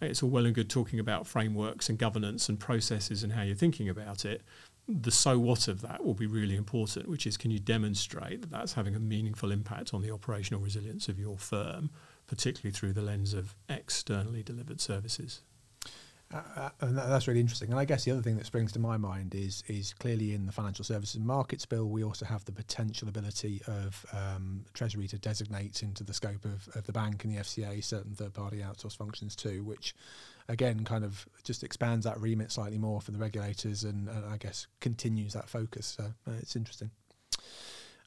it's 0.00 0.22
all 0.22 0.30
well 0.30 0.46
and 0.46 0.54
good 0.54 0.70
talking 0.70 0.98
about 0.98 1.26
frameworks 1.26 1.88
and 1.88 1.98
governance 1.98 2.48
and 2.48 2.58
processes 2.60 3.22
and 3.22 3.32
how 3.32 3.42
you're 3.42 3.54
thinking 3.54 3.88
about 3.88 4.24
it 4.24 4.42
the 4.90 5.10
so 5.10 5.38
what 5.38 5.68
of 5.68 5.82
that 5.82 6.04
will 6.04 6.14
be 6.14 6.26
really 6.26 6.56
important, 6.56 7.08
which 7.08 7.26
is 7.26 7.36
can 7.36 7.50
you 7.50 7.58
demonstrate 7.58 8.40
that 8.40 8.50
that's 8.50 8.72
having 8.72 8.94
a 8.94 9.00
meaningful 9.00 9.52
impact 9.52 9.94
on 9.94 10.02
the 10.02 10.10
operational 10.10 10.60
resilience 10.60 11.08
of 11.08 11.18
your 11.18 11.38
firm, 11.38 11.90
particularly 12.26 12.72
through 12.72 12.92
the 12.92 13.02
lens 13.02 13.34
of 13.34 13.54
externally 13.68 14.42
delivered 14.42 14.80
services? 14.80 15.42
Uh, 16.32 16.40
uh 16.56 16.70
and 16.80 16.96
that's 16.96 17.26
really 17.26 17.40
interesting. 17.40 17.70
And 17.70 17.78
I 17.78 17.84
guess 17.84 18.04
the 18.04 18.12
other 18.12 18.22
thing 18.22 18.36
that 18.36 18.46
springs 18.46 18.72
to 18.72 18.78
my 18.78 18.96
mind 18.96 19.34
is 19.34 19.62
is 19.68 19.94
clearly 19.94 20.34
in 20.34 20.46
the 20.46 20.52
Financial 20.52 20.84
Services 20.84 21.20
Markets 21.20 21.66
Bill, 21.66 21.88
we 21.88 22.04
also 22.04 22.24
have 22.24 22.44
the 22.44 22.52
potential 22.52 23.08
ability 23.08 23.62
of 23.66 24.04
um, 24.12 24.64
Treasury 24.74 25.08
to 25.08 25.18
designate 25.18 25.82
into 25.82 26.04
the 26.04 26.14
scope 26.14 26.44
of, 26.44 26.68
of 26.74 26.86
the 26.86 26.92
bank 26.92 27.24
and 27.24 27.36
the 27.36 27.40
FCA 27.40 27.82
certain 27.82 28.14
third 28.14 28.32
party 28.32 28.58
outsourced 28.58 28.96
functions 28.96 29.34
too, 29.34 29.62
which 29.64 29.94
again 30.48 30.84
kind 30.84 31.04
of 31.04 31.26
just 31.44 31.62
expands 31.62 32.04
that 32.04 32.18
remit 32.20 32.52
slightly 32.52 32.78
more 32.78 33.00
for 33.00 33.10
the 33.10 33.18
regulators 33.18 33.84
and, 33.84 34.08
and 34.08 34.24
I 34.26 34.36
guess 34.36 34.66
continues 34.80 35.32
that 35.34 35.48
focus. 35.48 35.96
So 35.98 36.04
uh, 36.26 36.32
it's 36.40 36.56
interesting. 36.56 36.90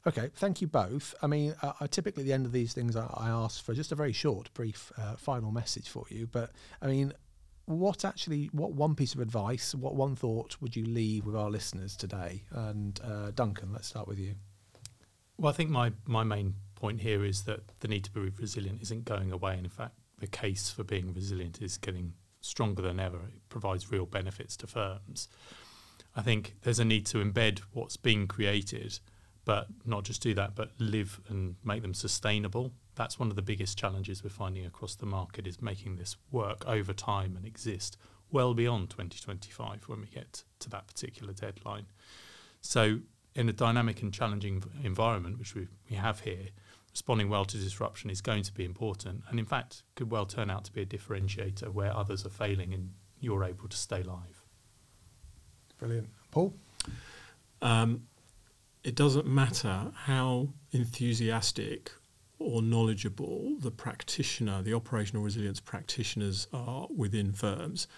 Okay, 0.06 0.30
thank 0.34 0.60
you 0.60 0.66
both. 0.66 1.14
I 1.22 1.26
mean, 1.26 1.54
uh, 1.62 1.72
I 1.80 1.86
typically 1.86 2.22
at 2.22 2.26
the 2.26 2.32
end 2.34 2.44
of 2.44 2.52
these 2.52 2.74
things, 2.74 2.94
I, 2.94 3.06
I 3.16 3.30
ask 3.30 3.64
for 3.64 3.72
just 3.72 3.90
a 3.90 3.94
very 3.94 4.12
short, 4.12 4.52
brief, 4.52 4.92
uh, 4.98 5.16
final 5.16 5.50
message 5.50 5.88
for 5.88 6.04
you. 6.10 6.26
But 6.26 6.50
I 6.82 6.88
mean, 6.88 7.14
what 7.64 8.04
actually, 8.04 8.50
what 8.52 8.72
one 8.72 8.94
piece 8.94 9.14
of 9.14 9.20
advice, 9.20 9.74
what 9.74 9.94
one 9.94 10.14
thought 10.14 10.56
would 10.60 10.76
you 10.76 10.84
leave 10.84 11.24
with 11.24 11.34
our 11.34 11.48
listeners 11.48 11.96
today? 11.96 12.42
And 12.50 13.00
uh, 13.02 13.30
Duncan, 13.34 13.72
let's 13.72 13.88
start 13.88 14.06
with 14.06 14.18
you. 14.18 14.34
Well, 15.38 15.50
I 15.50 15.56
think 15.56 15.70
my 15.70 15.92
my 16.06 16.22
main 16.22 16.54
point 16.74 17.00
here 17.00 17.24
is 17.24 17.44
that 17.44 17.60
the 17.80 17.88
need 17.88 18.04
to 18.04 18.10
be 18.10 18.20
resilient 18.20 18.82
isn't 18.82 19.06
going 19.06 19.32
away, 19.32 19.54
and 19.54 19.64
in 19.64 19.70
fact, 19.70 19.94
the 20.18 20.26
case 20.26 20.70
for 20.70 20.84
being 20.84 21.14
resilient 21.14 21.62
is 21.62 21.78
getting 21.78 22.12
stronger 22.44 22.82
than 22.82 23.00
ever. 23.00 23.18
It 23.18 23.48
provides 23.48 23.90
real 23.90 24.06
benefits 24.06 24.56
to 24.58 24.66
firms. 24.66 25.28
I 26.16 26.22
think 26.22 26.54
there's 26.62 26.78
a 26.78 26.84
need 26.84 27.06
to 27.06 27.18
embed 27.18 27.60
what's 27.72 27.96
being 27.96 28.26
created, 28.26 28.98
but 29.44 29.66
not 29.84 30.04
just 30.04 30.22
do 30.22 30.34
that, 30.34 30.54
but 30.54 30.70
live 30.78 31.20
and 31.28 31.56
make 31.64 31.82
them 31.82 31.94
sustainable. 31.94 32.72
That's 32.94 33.18
one 33.18 33.30
of 33.30 33.36
the 33.36 33.42
biggest 33.42 33.76
challenges 33.76 34.22
we're 34.22 34.30
finding 34.30 34.64
across 34.64 34.94
the 34.94 35.06
market 35.06 35.46
is 35.46 35.60
making 35.60 35.96
this 35.96 36.16
work 36.30 36.64
over 36.66 36.92
time 36.92 37.36
and 37.36 37.44
exist 37.44 37.96
well 38.30 38.54
beyond 38.54 38.90
2025 38.90 39.84
when 39.88 40.00
we 40.00 40.06
get 40.06 40.44
to 40.60 40.70
that 40.70 40.86
particular 40.86 41.32
deadline. 41.32 41.86
So, 42.60 43.00
in 43.34 43.48
a 43.48 43.52
dynamic 43.52 44.00
and 44.02 44.12
challenging 44.12 44.62
environment, 44.82 45.38
which 45.38 45.54
we, 45.54 45.66
we 45.90 45.96
have 45.96 46.20
here, 46.20 46.48
responding 46.94 47.28
well 47.28 47.44
to 47.44 47.58
disruption 47.58 48.08
is 48.08 48.20
going 48.20 48.44
to 48.44 48.54
be 48.54 48.64
important, 48.64 49.24
and 49.28 49.38
in 49.40 49.44
fact 49.44 49.82
could 49.96 50.10
well 50.10 50.24
turn 50.24 50.48
out 50.48 50.64
to 50.64 50.72
be 50.72 50.80
a 50.82 50.86
differentiator 50.86 51.68
where 51.68 51.94
others 51.94 52.24
are 52.24 52.30
failing 52.30 52.72
and 52.72 52.90
you're 53.18 53.44
able 53.44 53.68
to 53.68 53.76
stay 53.76 54.02
live. 54.02 54.44
Brilliant, 55.78 56.08
Paul. 56.30 56.54
Um, 57.60 58.04
it 58.84 58.94
doesn't 58.94 59.26
matter 59.26 59.90
how 59.94 60.50
enthusiastic 60.70 61.90
or 62.38 62.62
knowledgeable 62.62 63.56
the 63.58 63.70
practitioner, 63.72 64.62
the 64.62 64.74
operational 64.74 65.22
resilience 65.22 65.58
practitioners 65.58 66.46
are 66.52 66.86
within 66.94 67.32
firms. 67.32 67.88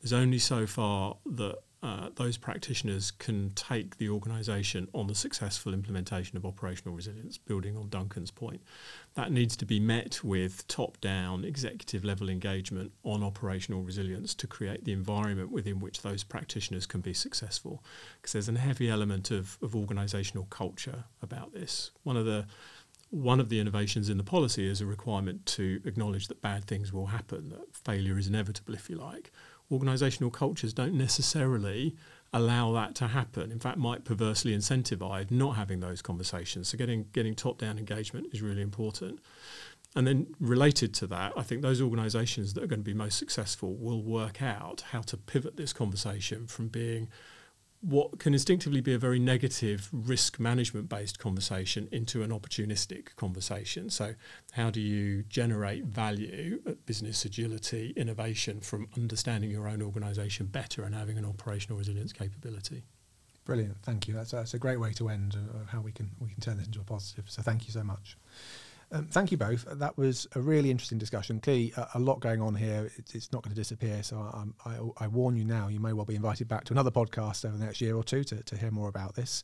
There's 0.00 0.12
only 0.12 0.38
so 0.38 0.66
far 0.66 1.16
that 1.26 1.56
uh, 1.84 2.08
those 2.16 2.38
practitioners 2.38 3.10
can 3.10 3.50
take 3.50 3.98
the 3.98 4.08
organisation 4.08 4.88
on 4.94 5.06
the 5.06 5.14
successful 5.14 5.74
implementation 5.74 6.34
of 6.38 6.46
operational 6.46 6.94
resilience, 6.94 7.36
building 7.36 7.76
on 7.76 7.90
Duncan's 7.90 8.30
point. 8.30 8.62
That 9.16 9.30
needs 9.30 9.54
to 9.58 9.66
be 9.66 9.78
met 9.80 10.24
with 10.24 10.66
top 10.66 10.98
down 11.02 11.44
executive 11.44 12.02
level 12.02 12.30
engagement 12.30 12.92
on 13.02 13.22
operational 13.22 13.82
resilience 13.82 14.34
to 14.36 14.46
create 14.46 14.86
the 14.86 14.92
environment 14.92 15.52
within 15.52 15.78
which 15.78 16.00
those 16.00 16.24
practitioners 16.24 16.86
can 16.86 17.02
be 17.02 17.12
successful. 17.12 17.84
Because 18.16 18.32
there's 18.32 18.48
a 18.48 18.58
heavy 18.58 18.88
element 18.88 19.30
of, 19.30 19.58
of 19.60 19.72
organisational 19.72 20.48
culture 20.48 21.04
about 21.20 21.52
this. 21.52 21.90
One 22.02 22.16
of 22.16 22.24
the 22.24 22.46
one 23.10 23.38
of 23.38 23.48
the 23.48 23.60
innovations 23.60 24.08
in 24.08 24.16
the 24.16 24.24
policy 24.24 24.66
is 24.66 24.80
a 24.80 24.86
requirement 24.86 25.46
to 25.46 25.80
acknowledge 25.84 26.26
that 26.26 26.42
bad 26.42 26.64
things 26.64 26.92
will 26.92 27.06
happen, 27.06 27.50
that 27.50 27.76
failure 27.76 28.18
is 28.18 28.26
inevitable, 28.26 28.74
if 28.74 28.90
you 28.90 28.96
like 28.96 29.30
organisational 29.70 30.32
cultures 30.32 30.72
don't 30.72 30.94
necessarily 30.94 31.96
allow 32.32 32.72
that 32.72 32.94
to 32.96 33.08
happen. 33.08 33.52
In 33.52 33.60
fact, 33.60 33.78
might 33.78 34.04
perversely 34.04 34.56
incentivize 34.56 35.30
not 35.30 35.56
having 35.56 35.80
those 35.80 36.02
conversations. 36.02 36.68
So 36.68 36.78
getting 36.78 37.06
getting 37.12 37.34
top 37.34 37.58
down 37.58 37.78
engagement 37.78 38.28
is 38.32 38.42
really 38.42 38.62
important. 38.62 39.20
And 39.96 40.06
then 40.06 40.34
related 40.40 40.92
to 40.94 41.06
that, 41.08 41.32
I 41.36 41.42
think 41.42 41.62
those 41.62 41.80
organisations 41.80 42.54
that 42.54 42.64
are 42.64 42.66
going 42.66 42.80
to 42.80 42.84
be 42.84 42.94
most 42.94 43.16
successful 43.16 43.76
will 43.76 44.02
work 44.02 44.42
out 44.42 44.82
how 44.90 45.02
to 45.02 45.16
pivot 45.16 45.56
this 45.56 45.72
conversation 45.72 46.48
from 46.48 46.66
being 46.66 47.08
what 47.84 48.18
can 48.18 48.32
instinctively 48.32 48.80
be 48.80 48.94
a 48.94 48.98
very 48.98 49.18
negative 49.18 49.90
risk 49.92 50.40
management 50.40 50.88
based 50.88 51.18
conversation 51.18 51.86
into 51.92 52.22
an 52.22 52.30
opportunistic 52.30 53.14
conversation. 53.16 53.90
So, 53.90 54.14
how 54.52 54.70
do 54.70 54.80
you 54.80 55.22
generate 55.24 55.84
value, 55.84 56.62
uh, 56.66 56.72
business 56.86 57.24
agility, 57.26 57.92
innovation 57.94 58.60
from 58.60 58.88
understanding 58.96 59.50
your 59.50 59.68
own 59.68 59.82
organisation 59.82 60.46
better 60.46 60.82
and 60.84 60.94
having 60.94 61.18
an 61.18 61.26
operational 61.26 61.76
resilience 61.76 62.12
capability? 62.12 62.84
Brilliant, 63.44 63.76
thank 63.82 64.08
you. 64.08 64.14
That's, 64.14 64.30
that's 64.30 64.54
a 64.54 64.58
great 64.58 64.80
way 64.80 64.94
to 64.94 65.10
end 65.10 65.36
uh, 65.36 65.60
of 65.60 65.68
how 65.68 65.82
we 65.82 65.92
can 65.92 66.10
we 66.18 66.30
can 66.30 66.40
turn 66.40 66.56
this 66.56 66.66
into 66.66 66.80
a 66.80 66.84
positive. 66.84 67.24
So, 67.28 67.42
thank 67.42 67.66
you 67.66 67.72
so 67.72 67.84
much. 67.84 68.16
Um, 68.92 69.06
thank 69.06 69.32
you 69.32 69.36
both. 69.36 69.64
That 69.68 69.96
was 69.96 70.26
a 70.34 70.40
really 70.40 70.70
interesting 70.70 70.98
discussion. 70.98 71.40
Clearly, 71.40 71.72
a, 71.76 71.88
a 71.94 71.98
lot 71.98 72.20
going 72.20 72.40
on 72.40 72.54
here. 72.54 72.90
It's, 72.96 73.32
not 73.32 73.42
going 73.42 73.54
to 73.54 73.60
disappear. 73.60 74.02
So 74.02 74.18
I, 74.64 74.70
I, 74.70 75.04
I, 75.04 75.08
warn 75.08 75.36
you 75.36 75.44
now, 75.44 75.68
you 75.68 75.80
may 75.80 75.92
well 75.92 76.04
be 76.04 76.14
invited 76.14 76.46
back 76.46 76.64
to 76.64 76.72
another 76.72 76.90
podcast 76.90 77.44
over 77.44 77.56
the 77.56 77.64
next 77.64 77.80
year 77.80 77.96
or 77.96 78.04
two 78.04 78.22
to, 78.24 78.42
to 78.42 78.56
hear 78.56 78.70
more 78.70 78.88
about 78.88 79.14
this. 79.14 79.42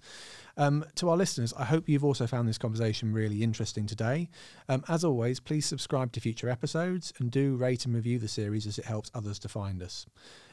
Um, 0.57 0.85
to 0.97 1.09
our 1.09 1.17
listeners, 1.17 1.53
I 1.59 1.65
hope 1.65 1.89
you've 1.89 2.05
also 2.05 2.27
found 2.27 2.49
this 2.49 2.59
conversation 2.59 3.13
really 3.13 3.43
interesting 3.43 3.87
today. 3.87 4.29
Um, 4.69 4.85
as 4.89 5.05
always, 5.05 5.41
please 5.41 5.67
subscribe 5.67 6.13
to 6.13 6.21
future 6.21 6.49
episodes 6.49 7.13
and 7.19 7.31
do 7.31 7.57
rate 7.57 7.85
and 7.87 7.95
review 7.95 8.19
the 8.19 8.29
series 8.29 8.67
as 8.67 8.79
it 8.79 8.85
helps 8.85 9.11
others 9.15 9.39
to 9.41 9.49
find 9.49 9.83
us. 9.83 10.07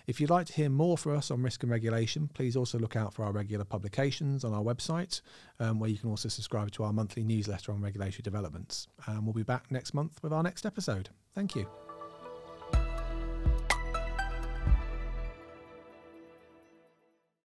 If 0.08 0.22
you'd 0.22 0.30
like 0.30 0.48
to 0.48 0.54
hear 0.54 0.70
more 0.70 0.98
from 0.98 1.17
us 1.17 1.30
on 1.32 1.43
risk 1.43 1.63
and 1.63 1.72
regulation, 1.72 2.30
please 2.34 2.56
also 2.56 2.80
look 2.80 2.96
out 2.96 3.13
for 3.13 3.26
our 3.26 3.34
regular 3.34 3.65
publications 3.65 4.46
on 4.46 4.54
our 4.54 4.63
website, 4.63 5.22
um, 5.60 5.82
where 5.82 5.89
you 5.89 5.98
can 5.98 6.10
also 6.10 6.30
subscribe 6.30 6.72
to 6.72 6.84
our 6.86 6.93
monthly 6.93 7.26
newsletter 7.26 7.74
on 7.74 7.82
regulatory 7.82 8.24
developments. 8.24 8.88
And 9.06 9.26
we'll 9.26 9.34
be 9.34 9.43
back 9.43 9.70
next 9.70 9.93
month 9.93 10.24
with 10.24 10.32
our 10.32 10.43
next 10.43 10.65
episode. 10.65 11.10
Thank 11.36 11.56
you. 11.56 11.87